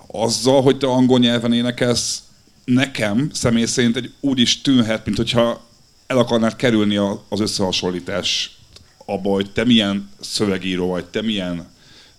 [0.08, 2.24] azzal, hogy te angol nyelven énekelsz,
[2.66, 5.64] nekem személy szerint egy úgy is tűnhet, mint hogyha
[6.08, 6.98] el akarnád kerülni
[7.30, 8.58] az összehasonlítás
[9.06, 11.68] abba, hogy te milyen szövegíró vagy, te milyen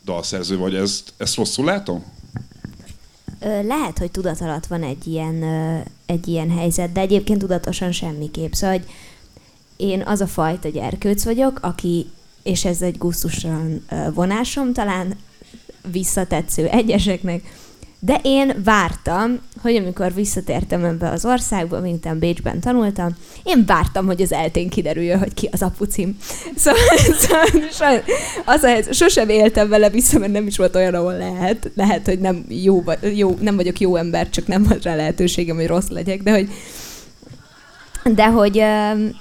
[0.04, 0.74] dalszerző vagy.
[0.74, 2.04] Ezt, ezt rosszul látom?
[3.40, 5.42] lehet, hogy tudat alatt van egy ilyen,
[6.06, 8.52] egy ilyen helyzet, de egyébként tudatosan semmiképp.
[8.52, 8.88] Szóval, hogy
[9.76, 12.06] én az a fajta gyerkőc vagyok, aki,
[12.42, 15.16] és ez egy gusztusan vonásom, talán
[15.90, 17.42] visszatetsző egyeseknek,
[18.00, 24.22] de én vártam, hogy amikor visszatértem ebbe az országba, miután Bécsben tanultam, én vártam, hogy
[24.22, 26.16] az eltén kiderüljön, hogy ki az apucim.
[26.56, 26.80] Szóval,
[27.70, 28.02] szóval
[28.44, 31.70] az a helyzet, sosem éltem vele vissza, mert nem is volt olyan, ahol lehet.
[31.74, 35.66] Lehet, hogy nem, jó, jó, nem vagyok jó ember, csak nem volt rá lehetőségem, hogy
[35.66, 36.48] rossz legyek, de hogy
[38.14, 38.62] de hogy,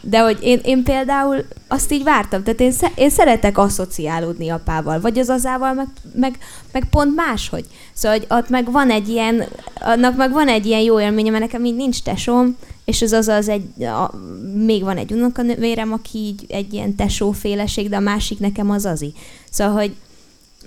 [0.02, 5.20] de hogy én, én például azt így vártam, tehát én, én szeretek asszociálódni apával, vagy
[5.20, 6.38] az azával, meg, meg,
[6.72, 7.66] meg pont máshogy.
[7.94, 9.44] Szóval, hogy ott meg van egy ilyen,
[9.80, 13.28] annak meg van egy ilyen jó élménye, mert nekem így nincs tesóm, és az az,
[13.28, 14.12] az egy, a,
[14.56, 19.14] még van egy unokanővérem, aki így egy ilyen tesóféleség, de a másik nekem az azi.
[19.50, 19.96] Szóval, hogy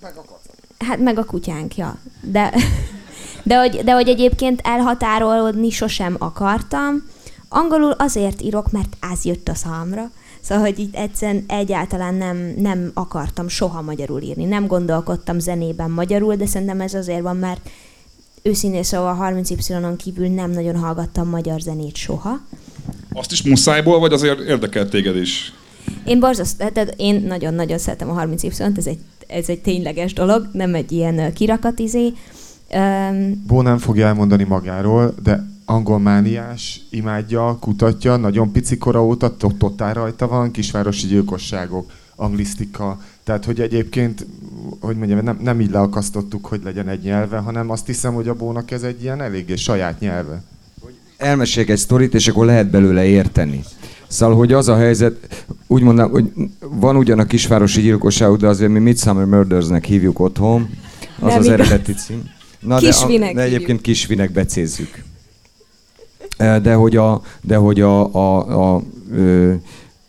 [0.01, 0.39] meg a
[0.79, 1.99] Hát meg a kutyánk, ja.
[2.21, 2.55] De,
[3.43, 7.05] de, hogy, de hogy egyébként elhatárolódni sosem akartam,
[7.49, 10.11] Angolul azért írok, mert az jött a számra.
[10.41, 14.45] Szóval, hogy itt egyszerűen egyáltalán nem, nem akartam soha magyarul írni.
[14.45, 17.71] Nem gondolkodtam zenében magyarul, de szerintem ez azért van, mert
[18.43, 22.41] őszintén szóval 30Y-on kívül nem nagyon hallgattam magyar zenét soha.
[23.13, 25.53] Azt is muszájból, vagy azért érdekelt téged is?
[26.05, 30.49] Én borzaszt, tehát én nagyon-nagyon szeretem a 30 y ez egy, ez egy tényleges dolog,
[30.53, 32.13] nem egy ilyen kirakatizé.
[32.75, 39.95] Um, Bó nem fogja elmondani magáról, de angolmániás, imádja, kutatja, nagyon pici kora óta totál
[39.95, 44.27] rajta van, kisvárosi gyilkosságok, anglisztika, tehát hogy egyébként,
[44.81, 48.35] hogy mondjam, nem, nem így leakasztottuk, hogy legyen egy nyelve, hanem azt hiszem, hogy a
[48.35, 50.43] Bónak ez egy ilyen eléggé saját nyelve.
[51.17, 53.65] Elmeséljek egy sztorit, és akkor lehet belőle érteni.
[54.07, 58.71] Szóval, hogy az a helyzet, úgy mondom, hogy van ugyan a kisvárosi gyilkosság, de azért
[58.71, 60.71] mi Midsummer Murdersnek hívjuk otthon,
[61.21, 61.59] az Nem az igaz.
[61.61, 62.23] eredeti cím.
[62.61, 65.07] Na, de, a, de egyébként kisvinek becézzük.
[66.39, 69.55] De hogy a, de hogy a, a, a ö,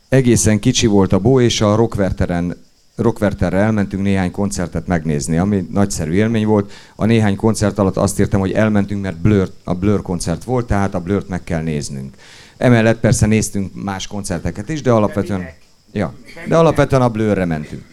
[0.09, 2.55] egészen kicsi volt a bó, és a Rockwerteren
[2.99, 6.71] Rockwerterre elmentünk néhány koncertet megnézni, ami nagyszerű élmény volt.
[6.95, 10.93] A néhány koncert alatt azt írtam, hogy elmentünk, mert Blur, a Blur koncert volt, tehát
[10.93, 12.15] a Blurt meg kell néznünk.
[12.57, 15.47] Emellett persze néztünk más koncerteket is, de alapvetően,
[15.91, 16.13] ja,
[16.47, 17.83] de alapvetően a Blurre mentünk.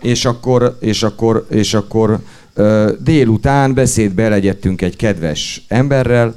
[0.00, 2.18] És akkor, és akkor, és akkor
[2.54, 6.34] ö, délután beszédbe elegyedtünk egy kedves emberrel,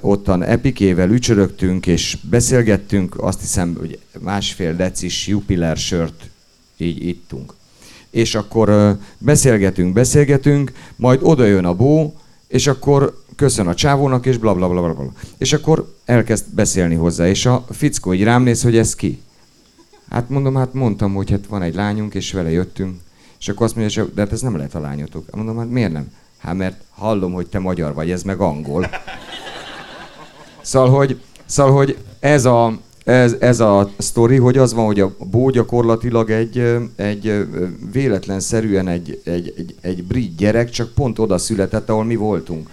[0.00, 6.28] ottan epikével ücsörögtünk és beszélgettünk, azt hiszem, hogy másfél decis Jupiler sört
[6.76, 7.54] így ittunk.
[8.10, 12.14] És akkor beszélgetünk, beszélgetünk, majd oda jön a bó,
[12.48, 14.94] és akkor köszön a csávónak, és bla bla bla bla.
[14.94, 15.12] bla.
[15.36, 19.20] És akkor elkezd beszélni hozzá, és a fickó így rám néz, hogy ez ki.
[20.10, 23.00] Hát mondom, hát mondtam, hogy hát van egy lányunk, és vele jöttünk.
[23.38, 25.36] És akkor azt mondja, de hát ez nem lehet a lányotok.
[25.36, 26.12] Mondom, hát miért nem?
[26.38, 28.90] Hát mert hallom, hogy te magyar vagy, ez meg angol.
[30.68, 35.14] Szóval, hogy, szóval, hogy ez a, ez, ez a sztori, hogy az van, hogy a
[35.30, 37.46] Bó gyakorlatilag egy, egy
[37.92, 42.68] véletlenszerűen egy, egy, egy, egy brit gyerek, csak pont oda született, ahol mi voltunk.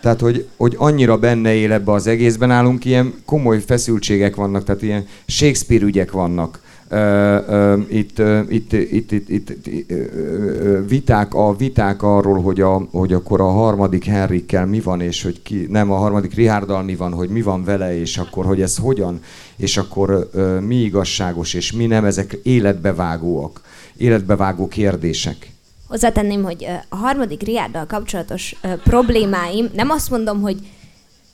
[0.00, 4.82] Tehát, hogy, hogy annyira benne él ebbe az egészben állunk, ilyen komoly feszültségek vannak, tehát
[4.82, 6.60] ilyen Shakespeare ügyek vannak.
[7.88, 9.52] Itt, itt, itt, itt, itt,
[10.88, 15.42] viták, a viták arról, hogy, a, hogy akkor a harmadik Henrikkel mi van, és hogy
[15.42, 18.76] ki, nem a harmadik Rihárdal mi van, hogy mi van vele, és akkor, hogy ez
[18.76, 19.20] hogyan,
[19.56, 20.30] és akkor
[20.66, 23.60] mi igazságos, és mi nem, ezek életbevágóak,
[23.96, 25.50] életbevágó kérdések.
[25.88, 30.56] Hozzátenném, hogy a harmadik Riárdal kapcsolatos problémáim, nem azt mondom, hogy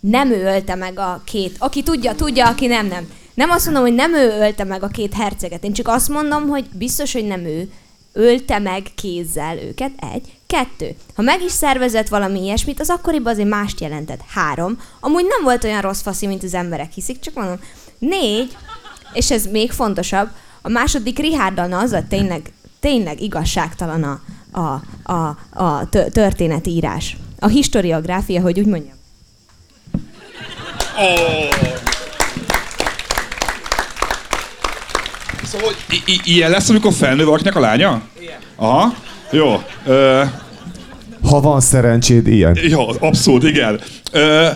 [0.01, 3.07] nem ő ölte meg a két, aki tudja, tudja, aki nem, nem.
[3.37, 6.49] Nem azt mondom, hogy nem ő ölte meg a két herceget, én csak azt mondom,
[6.49, 7.70] hogy biztos, hogy nem ő
[8.12, 10.35] ölte meg kézzel őket, egy.
[10.46, 10.94] Kettő.
[11.14, 14.20] Ha meg is szervezett valami ilyesmit, az akkoriban azért mást jelentett.
[14.29, 14.81] Három.
[15.01, 17.61] Amúgy nem volt olyan rossz faszi, mint az emberek hiszik, csak mondom.
[17.99, 18.57] Négy.
[19.12, 20.29] És ez még fontosabb.
[20.62, 24.20] A második Richarddal, na az a tényleg, tényleg igazságtalan a,
[24.61, 27.16] a, a, a történetírás.
[27.38, 28.96] A historiográfia, hogy úgy mondjam.
[30.99, 31.85] Oh.
[35.57, 38.03] Szóval, i- i- ilyen lesz, amikor felnő valakinek a lánya?
[38.21, 38.37] Igen.
[38.57, 38.95] Aha,
[39.33, 39.62] jó.
[39.87, 40.23] Ö...
[41.23, 42.59] Ha van szerencséd, ilyen.
[42.69, 43.81] Jó, abszolút, igen.
[44.12, 44.49] Ö,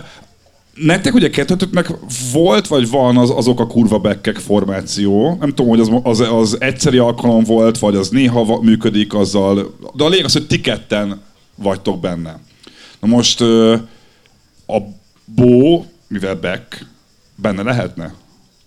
[0.75, 1.91] Nektek ugye kettőtöknek
[2.33, 5.37] volt, vagy van az, azok a kurva bekkek formáció.
[5.39, 9.77] Nem tudom, hogy az, az, az egyszeri alkalom volt, vagy az néha működik azzal.
[9.93, 11.21] De a lényeg az, hogy ti ketten
[11.55, 12.39] vagytok benne.
[12.99, 13.41] Na most
[14.67, 14.77] a
[15.25, 16.85] Bó, mivel Beck,
[17.35, 18.13] benne lehetne?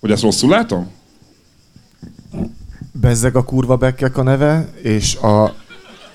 [0.00, 0.90] Hogy ezt rosszul látom?
[3.00, 5.54] Bezzeg a kurva bekkek a neve, és a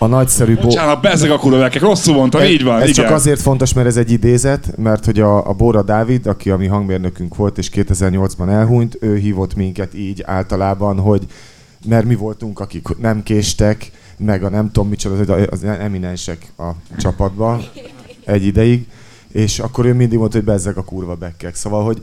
[0.02, 0.54] a nagyszerű...
[0.56, 2.82] Bo- Bocsánat, bezzeg a kurvekek, rosszul mondtam, így van.
[2.82, 2.94] Ez igen.
[2.94, 6.58] csak azért fontos, mert ez egy idézet, mert hogy a, a Bóra Dávid, aki a
[6.58, 11.26] mi hangmérnökünk volt, és 2008-ban elhunyt, ő hívott minket így általában, hogy
[11.86, 17.62] mert mi voltunk, akik nem késtek, meg a nem tudom micsoda, az eminensek a csapatban
[18.26, 18.88] egy ideig,
[19.32, 21.56] és akkor ő mindig mondta, hogy bezzeg a kurva bekkek.
[21.56, 22.02] Szóval, hogy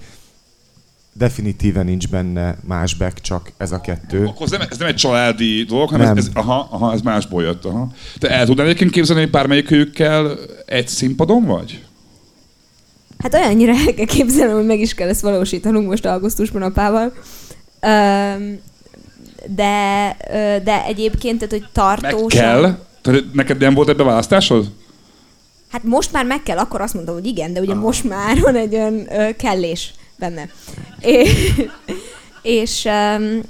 [1.19, 4.25] definitíven nincs benne más back, csak ez a kettő.
[4.25, 6.17] Akkor ez nem, ez nem egy családi dolog, hanem nem.
[6.17, 7.65] Ez, ez, aha, aha, ez másból jött.
[7.65, 7.89] Aha.
[8.19, 11.85] Te el tudnál egyébként képzelni, hogy bármelyikőkkel egy színpadon vagy?
[13.19, 17.13] Hát olyannyira el kell képzelni, hogy meg is kell ezt valósítanunk most augusztusban apával.
[19.47, 20.17] De,
[20.65, 22.21] de egyébként, tehát, hogy tartósan...
[22.21, 22.79] Meg kell?
[23.03, 24.71] Tehát neked nem volt ebbe választásod?
[25.71, 27.81] Hát most már meg kell, akkor azt mondom, hogy igen, de ugye ah.
[27.81, 30.49] most már van egy olyan ö, kellés benne.
[31.01, 31.63] És,
[32.43, 33.41] és um,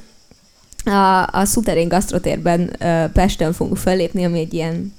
[0.94, 4.94] a, a Szuterén gasztrotérben uh, Pesten fogunk fellépni, ami egy ilyen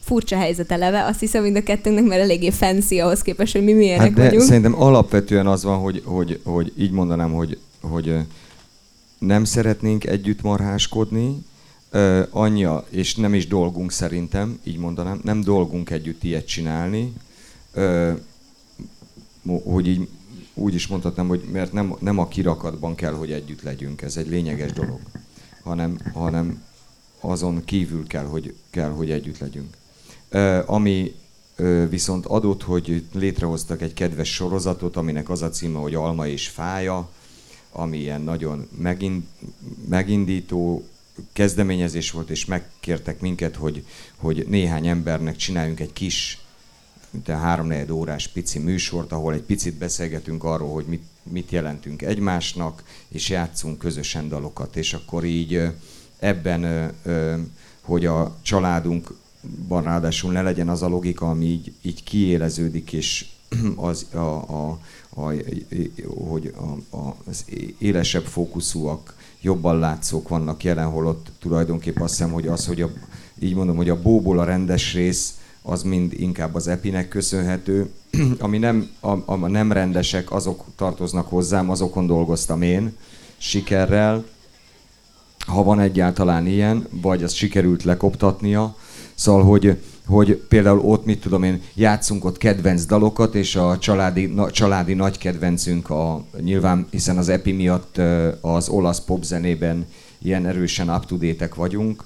[0.00, 3.72] furcsa helyzet eleve, azt hiszem mind a kettőnknek, mert eléggé fancy ahhoz képest, hogy mi
[3.72, 4.42] milyenek hát de vagyunk.
[4.42, 8.14] szerintem alapvetően az van, hogy, hogy, hogy így mondanám, hogy, hogy
[9.18, 11.36] nem szeretnénk együtt marháskodni,
[11.92, 17.12] uh, anyja, és nem is dolgunk szerintem, így mondanám, nem dolgunk együtt ilyet csinálni,
[17.74, 18.10] uh,
[19.64, 20.08] hogy így
[20.60, 24.28] úgy is mondhatnám, hogy mert nem, nem a kirakatban kell, hogy együtt legyünk, ez egy
[24.28, 25.00] lényeges dolog,
[25.62, 26.62] hanem, hanem
[27.20, 29.76] azon kívül kell, hogy, kell, hogy együtt legyünk.
[30.66, 31.14] Ami
[31.88, 37.08] viszont adott, hogy létrehoztak egy kedves sorozatot, aminek az a címe, hogy Alma és Fája,
[37.72, 39.22] ami ilyen nagyon megind,
[39.88, 40.88] megindító
[41.32, 43.84] kezdeményezés volt, és megkértek minket, hogy,
[44.16, 46.38] hogy néhány embernek csináljunk egy kis,
[47.10, 52.02] mint a háromnegyed órás pici műsort, ahol egy picit beszélgetünk arról, hogy mit, mit jelentünk
[52.02, 54.76] egymásnak, és játszunk közösen dalokat.
[54.76, 55.62] És akkor így
[56.18, 56.92] ebben,
[57.80, 63.26] hogy a családunkban ráadásul ne legyen az a logika, ami így, így kiéleződik, és
[63.76, 64.78] az, a, a,
[65.14, 65.32] a,
[66.28, 67.44] hogy a, a, az
[67.78, 72.90] élesebb fókuszúak, jobban látszók vannak jelen, holott tulajdonképpen azt hiszem, hogy az, hogy a,
[73.38, 77.90] így mondom, hogy a bóból a rendes rész, az mind inkább az epinek köszönhető.
[78.38, 82.96] Ami nem, a, a nem rendesek, azok tartoznak hozzám, azokon dolgoztam én
[83.36, 84.24] sikerrel,
[85.46, 88.76] ha van egyáltalán ilyen, vagy azt sikerült lekoptatnia.
[89.14, 89.78] Szóval, hogy
[90.10, 94.94] hogy például ott, mit tudom én, játszunk ott kedvenc dalokat, és a családi, na, családi
[94.94, 98.00] nagy kedvencünk a, nyilván, hiszen az EPI miatt
[98.40, 99.86] az olasz popzenében
[100.18, 101.16] ilyen erősen up to
[101.54, 102.04] vagyunk,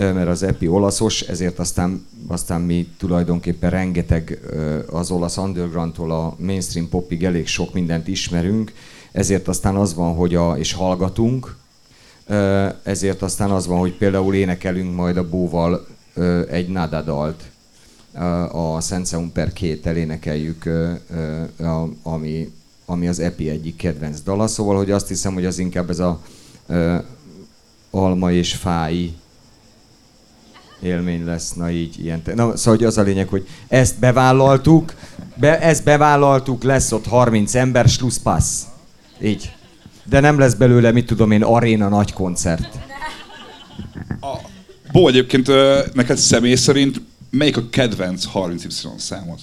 [0.00, 4.40] mert az EPI olaszos, ezért aztán, aztán mi tulajdonképpen rengeteg
[4.90, 8.72] az olasz undergroundtól a mainstream popig elég sok mindent ismerünk,
[9.12, 11.56] ezért aztán az van, hogy a, és hallgatunk,
[12.82, 15.86] ezért aztán az van, hogy például énekelünk majd a bóval
[16.50, 17.42] egy nada dalt,
[18.52, 20.70] a Senseum per két elénekeljük,
[22.02, 22.52] ami,
[22.84, 26.20] ami az EPI egyik kedvenc dala, szóval hogy azt hiszem, hogy az inkább ez a
[27.90, 29.14] alma és fái
[30.82, 32.22] élmény lesz, na így ilyen.
[32.24, 34.94] Na, szóval hogy az a lényeg, hogy ezt bevállaltuk,
[35.34, 37.86] be, ezt bevállaltuk, lesz ott 30 ember,
[38.22, 38.62] passz.
[39.22, 39.52] Így.
[40.04, 42.78] De nem lesz belőle, mit tudom én, aréna nagy koncert.
[44.20, 44.36] A,
[44.92, 45.50] Bó, egyébként
[45.94, 47.00] neked személy szerint
[47.30, 49.38] melyik a kedvenc 30Y számod?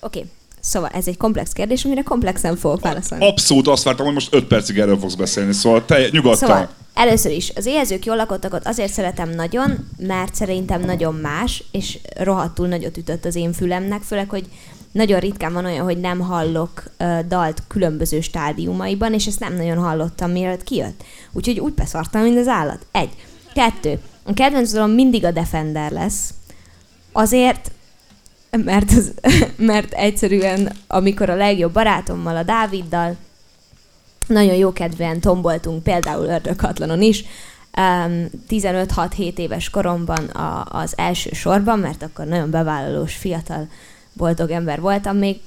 [0.00, 0.30] Oké, okay.
[0.64, 3.26] Szóval ez egy komplex kérdés, amire komplexen fogok válaszolni.
[3.28, 6.48] Abszolút azt vártam, hogy most 5 percig erről fogsz beszélni, szóval te nyugodtan.
[6.48, 11.98] Szóval először is, az éhezők jól lakottakot azért szeretem nagyon, mert szerintem nagyon más, és
[12.16, 14.44] rohadtul nagyot ütött az én fülemnek, főleg, hogy
[14.92, 19.78] nagyon ritkán van olyan, hogy nem hallok uh, dalt különböző stádiumaiban, és ezt nem nagyon
[19.78, 21.04] hallottam, mielőtt kijött.
[21.32, 22.86] Úgyhogy úgy beszartam, mint az állat.
[22.92, 23.10] Egy.
[23.54, 23.98] Kettő.
[24.22, 26.34] A kedvenc dalom mindig a Defender lesz.
[27.12, 27.70] Azért,
[28.56, 29.12] mert, az,
[29.56, 33.16] mert egyszerűen, amikor a legjobb barátommal, a Dáviddal,
[34.26, 37.24] nagyon jó kedven tomboltunk, például Ördöghatlanon is,
[37.78, 43.68] um, 15-6-7 éves koromban a, az első sorban, mert akkor nagyon bevállalós, fiatal
[44.12, 45.40] boldog ember voltam még.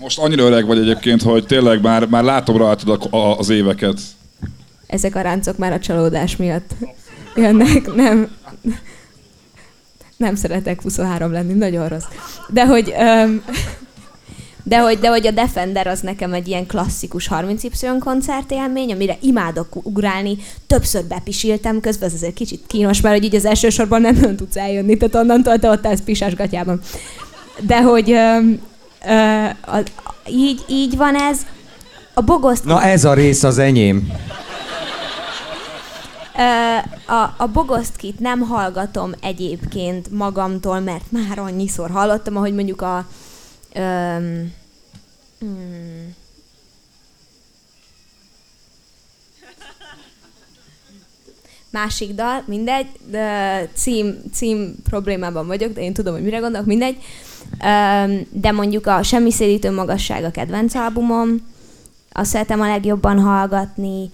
[0.00, 3.08] Most annyira öreg vagy egyébként, hogy tényleg már, már látom rajtad
[3.38, 4.00] az éveket.
[4.86, 6.70] Ezek a ráncok már a csalódás miatt
[7.36, 8.30] jönnek, nem.
[10.20, 12.04] Nem szeretek 23 lenni, nagyon rossz.
[12.48, 13.42] De hogy, um,
[14.62, 19.86] de hogy, de hogy a Defender az nekem egy ilyen klasszikus 30Y koncertélmény, amire imádok
[19.86, 24.14] ugrálni, többször bepisiltem, közben ez azért kicsit kínos, mert hogy így az első sorban nem,
[24.14, 26.80] nem tudsz eljönni, tehát onnantól te ott állsz pisás gatyában
[27.66, 28.38] de hogy ö,
[29.06, 29.82] ö, a,
[30.28, 31.38] így, így van ez.
[32.14, 32.64] A bogoszt...
[32.64, 34.12] Na ez a rész az enyém.
[37.06, 43.06] A, a bogosztkit nem hallgatom egyébként magamtól, mert már annyiszor hallottam, ahogy mondjuk a...
[43.74, 44.52] Um,
[45.38, 46.14] hmm,
[51.70, 56.96] másik dal, mindegy, de cím, cím problémában vagyok, de én tudom, hogy mire gondolok, mindegy.
[58.30, 61.48] De mondjuk a Semmi szédítő magasság a kedvenc albumom,
[62.12, 64.10] azt szeretem a legjobban hallgatni,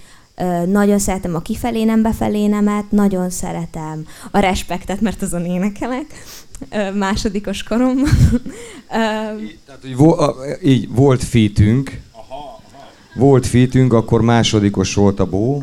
[0.66, 6.06] nagyon szeretem a kifelé nem befelé nemet, nagyon szeretem a respektet, mert azon énekelek
[6.94, 7.96] másodikos korom.
[9.66, 12.00] Tehát, hogy vo- így volt fitünk,
[13.14, 15.62] volt fitünk, akkor másodikos volt a bó,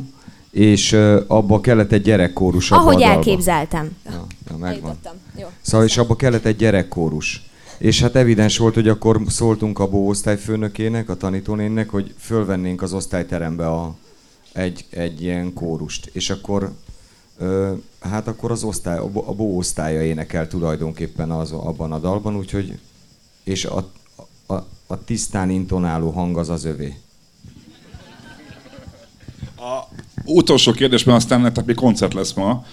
[0.52, 0.94] és
[1.28, 3.14] abba kellett egy gyerekkórus a Ahogy badalba.
[3.16, 3.92] elképzeltem.
[4.06, 4.98] Ja, ja, megvan.
[5.38, 5.48] Jó.
[5.62, 7.46] Szóval és abba kellett egy gyerekkórus.
[7.78, 12.94] És hát evidens volt, hogy akkor szóltunk a bó osztályfőnökének, a tanítónénnek, hogy fölvennénk az
[12.94, 13.96] osztályterembe a,
[14.54, 16.10] egy, egy ilyen kórust.
[16.14, 16.72] És akkor
[17.38, 22.36] Ö, hát akkor az osztály, a, a bó osztálya énekel tulajdonképpen az, abban a dalban,
[22.36, 22.78] úgyhogy
[23.44, 23.90] és a,
[24.46, 24.54] a,
[24.88, 26.96] a tisztán intonáló hang az az övé.
[29.58, 29.82] A
[30.26, 32.66] utolsó kérdés, mert aztán nektek még koncert lesz ma,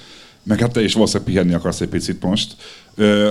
[0.42, 2.56] meg hát te is valószínűleg pihenni akarsz egy picit most.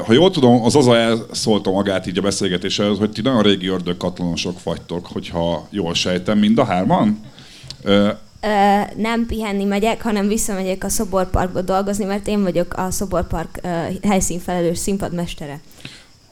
[0.06, 3.98] Ha jól tudom, az az elszólta magát így a beszélgetéshez, hogy ti nagyon régi ördög
[3.98, 7.20] katlanosok vagytok, hogyha jól sejtem, mind a hárman?
[8.42, 8.48] Ö,
[9.02, 13.68] nem pihenni megyek, hanem visszamegyek a szoborparkba dolgozni, mert én vagyok a szoborpark ö,
[14.08, 15.60] helyszínfelelős színpadmestere.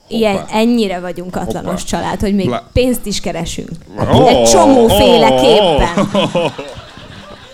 [0.09, 0.53] Ilyen, Hoppá.
[0.57, 1.83] ennyire vagyunk katlanos Hoppá.
[1.83, 3.69] család, hogy még Lá- pénzt is keresünk.
[4.13, 6.09] Ó, Egy csomóféleképpen.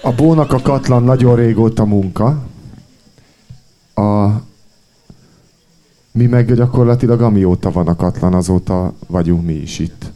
[0.01, 2.25] A bónak a katlan nagyon régóta munka.
[3.95, 4.27] A...
[6.11, 10.11] Mi meg gyakorlatilag amióta van a katlan, azóta vagyunk mi is itt.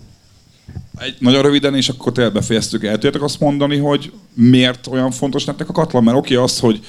[0.99, 2.83] Egy, nagyon röviden, és akkor tényleg befejeztük.
[2.83, 6.03] El tudjátok azt mondani, hogy miért olyan fontos nektek a katlan?
[6.03, 6.85] Mert oké, az, hogy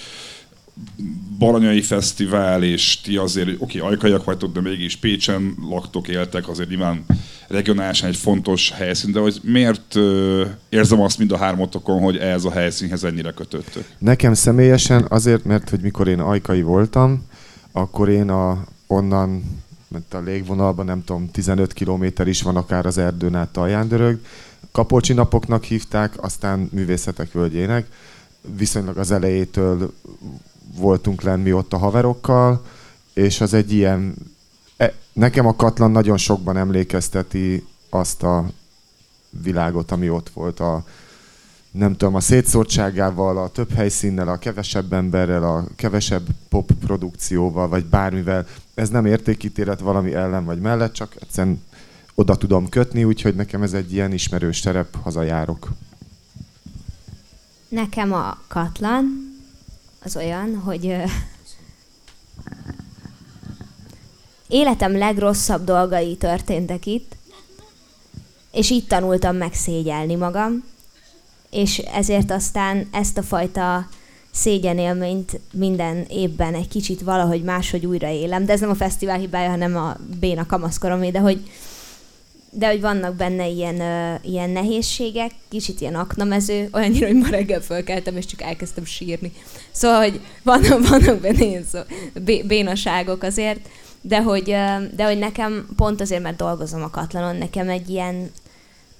[1.39, 7.05] Baranyai Fesztivál, és ti azért, oké, ajkaiak vagytok, de mégis Pécsen laktok, éltek, azért nyilván
[7.49, 12.45] regionálisan egy fontos helyszín, de hogy miért ö, érzem azt mind a hármatokon, hogy ehhez
[12.45, 13.85] a helyszínhez ennyire kötöttök?
[13.99, 17.27] Nekem személyesen azért, mert hogy mikor én ajkai voltam,
[17.73, 19.43] akkor én a, onnan,
[19.89, 24.21] mert a légvonalban nem tudom, 15 kilométer is van akár az erdőn át Talján
[24.73, 27.87] Kapolcsi napoknak hívták, aztán művészetek völgyének.
[28.57, 29.93] Viszonylag az elejétől
[30.77, 32.65] voltunk lenn mi ott a haverokkal,
[33.13, 34.15] és az egy ilyen...
[34.77, 38.51] E, nekem a Katlan nagyon sokban emlékezteti azt a
[39.43, 40.85] világot, ami ott volt a,
[41.79, 47.85] nem tudom, a szétszórtságával, a több helyszínnel, a kevesebb emberrel, a kevesebb pop produkcióval, vagy
[47.85, 48.47] bármivel.
[48.75, 51.63] Ez nem értékítélet valami ellen vagy mellett, csak egyszerűen
[52.15, 55.69] oda tudom kötni, úgyhogy nekem ez egy ilyen ismerős terep, hazajárok.
[57.69, 59.37] Nekem a katlan
[60.05, 61.03] az olyan, hogy ö,
[64.49, 67.17] életem legrosszabb dolgai történtek itt,
[68.53, 70.65] és itt tanultam meg szégyelni magam,
[71.51, 73.89] és ezért aztán ezt a fajta
[74.31, 79.51] szégyenélményt minden évben egy kicsit valahogy máshogy újra élem, de ez nem a fesztivál hibája,
[79.51, 81.41] hanem a béna kamaszkoromé, de hogy
[82.51, 87.61] de hogy vannak benne ilyen, ö, ilyen nehézségek, kicsit ilyen aknamező, olyannyira, hogy ma reggel
[87.61, 89.33] fölkeltem, és csak elkezdtem sírni.
[89.71, 91.79] Szóval, hogy vannak, vannak benne ilyen szó,
[92.25, 93.69] bé, bénaságok azért,
[94.01, 98.31] de hogy, ö, de hogy nekem pont azért, mert dolgozom a katlanon, nekem egy ilyen,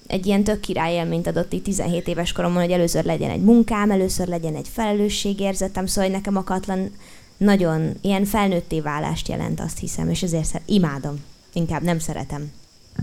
[0.09, 3.91] egy ilyen tök király élményt adott így 17 éves koromban, hogy először legyen egy munkám,
[3.91, 6.91] először legyen egy felelősségérzetem, szóval hogy nekem a katlan
[7.37, 11.19] nagyon ilyen felnőtté válást jelent, azt hiszem, és ezért szer- imádom.
[11.53, 12.51] Inkább nem szeretem.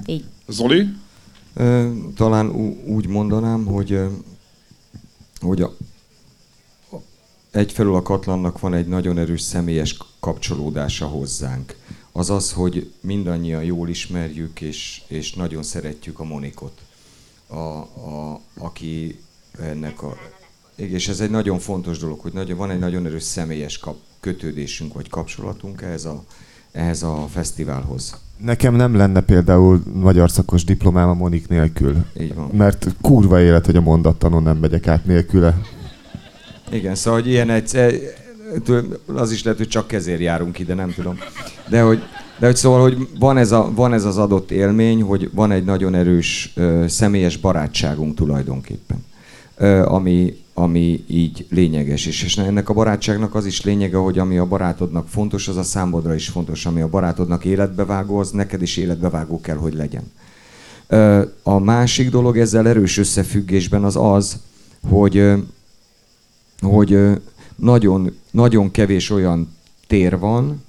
[0.06, 0.24] Így.
[0.48, 0.86] Zoli?
[2.16, 4.00] Talán ú- úgy mondanám, hogy,
[5.40, 5.76] hogy a,
[6.90, 6.96] a-
[7.50, 11.76] egyfelől a Katlannak van egy nagyon erős személyes kapcsolódása hozzánk.
[12.12, 16.80] Az az, hogy mindannyian jól ismerjük és, és nagyon szeretjük a Monikot,
[17.46, 19.18] a, a, aki
[19.62, 20.16] ennek a...
[20.74, 24.94] És ez egy nagyon fontos dolog, hogy nagyon, van egy nagyon erős személyes kap, kötődésünk
[24.94, 26.24] vagy kapcsolatunk ehhez a,
[26.72, 28.20] ehhez a fesztiválhoz.
[28.36, 32.04] Nekem nem lenne például magyar szakos diplomám a Monik nélkül.
[32.20, 32.50] Így van.
[32.52, 35.60] Mert kurva élet, hogy a mondattanon nem megyek át nélküle.
[36.70, 37.94] Igen, szóval hogy ilyen egyszer,
[39.06, 41.18] az is lehet, hogy csak ezért járunk ide, nem tudom.
[41.68, 42.02] De hogy,
[42.38, 45.64] de hogy szóval, hogy van ez, a, van ez az adott élmény, hogy van egy
[45.64, 49.04] nagyon erős ö, személyes barátságunk tulajdonképpen,
[49.56, 52.06] ö, ami, ami így lényeges.
[52.06, 55.62] És, és ennek a barátságnak az is lényege, hogy ami a barátodnak fontos, az a
[55.62, 56.66] számodra is fontos.
[56.66, 60.12] Ami a barátodnak életbevágó, az neked is életbevágó kell, hogy legyen.
[60.86, 64.38] Ö, a másik dolog ezzel erős összefüggésben az az,
[64.88, 65.36] hogy ö,
[66.60, 67.12] hogy ö,
[67.56, 69.54] nagyon, nagyon kevés olyan
[69.86, 70.64] tér van,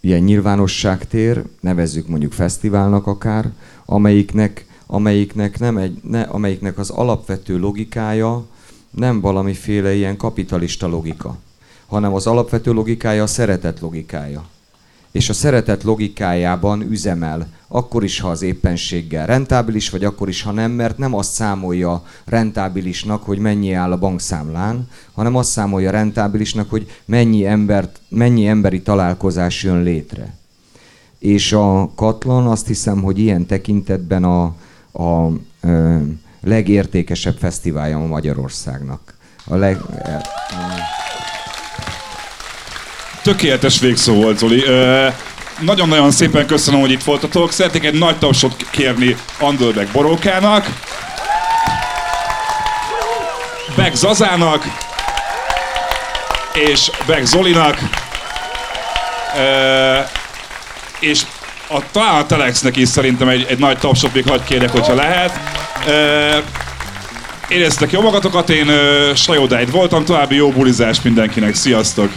[0.00, 3.50] ilyen nyilvánosságtér, nevezzük mondjuk fesztiválnak akár,
[3.84, 8.44] amelyiknek, amelyiknek, nem egy, ne, amelyiknek az alapvető logikája
[8.90, 11.36] nem valamiféle ilyen kapitalista logika,
[11.86, 14.44] hanem az alapvető logikája a szeretet logikája.
[15.12, 20.52] És a szeretet logikájában üzemel, akkor is, ha az éppenséggel rentábilis, vagy akkor is, ha
[20.52, 26.70] nem, mert nem azt számolja rentábilisnak, hogy mennyi áll a bankszámlán, hanem azt számolja rentábilisnak,
[26.70, 30.34] hogy mennyi, embert, mennyi emberi találkozás jön létre.
[31.18, 34.42] És a Katlan azt hiszem, hogy ilyen tekintetben a,
[34.92, 35.96] a ö,
[36.40, 39.14] legértékesebb fesztiválja Magyarországnak.
[39.44, 40.26] A leg, e,
[43.22, 44.64] Tökéletes végszó volt, Zoli.
[45.58, 47.52] Nagyon-nagyon szépen köszönöm, hogy itt voltatok.
[47.52, 50.66] Szeretnék egy nagy tapsot kérni Andölbek Borókának,
[53.76, 54.64] Beck Zazának,
[56.54, 57.78] és Beck Zolinak,
[61.00, 61.22] és
[61.68, 65.40] a, talán a Telexnek is szerintem egy, egy nagy tapsot még hagyd kérjek, hogyha lehet.
[67.48, 68.70] Éreztek jó magatokat, én
[69.14, 72.10] Sajodáid voltam, további jó bulizást mindenkinek, sziasztok!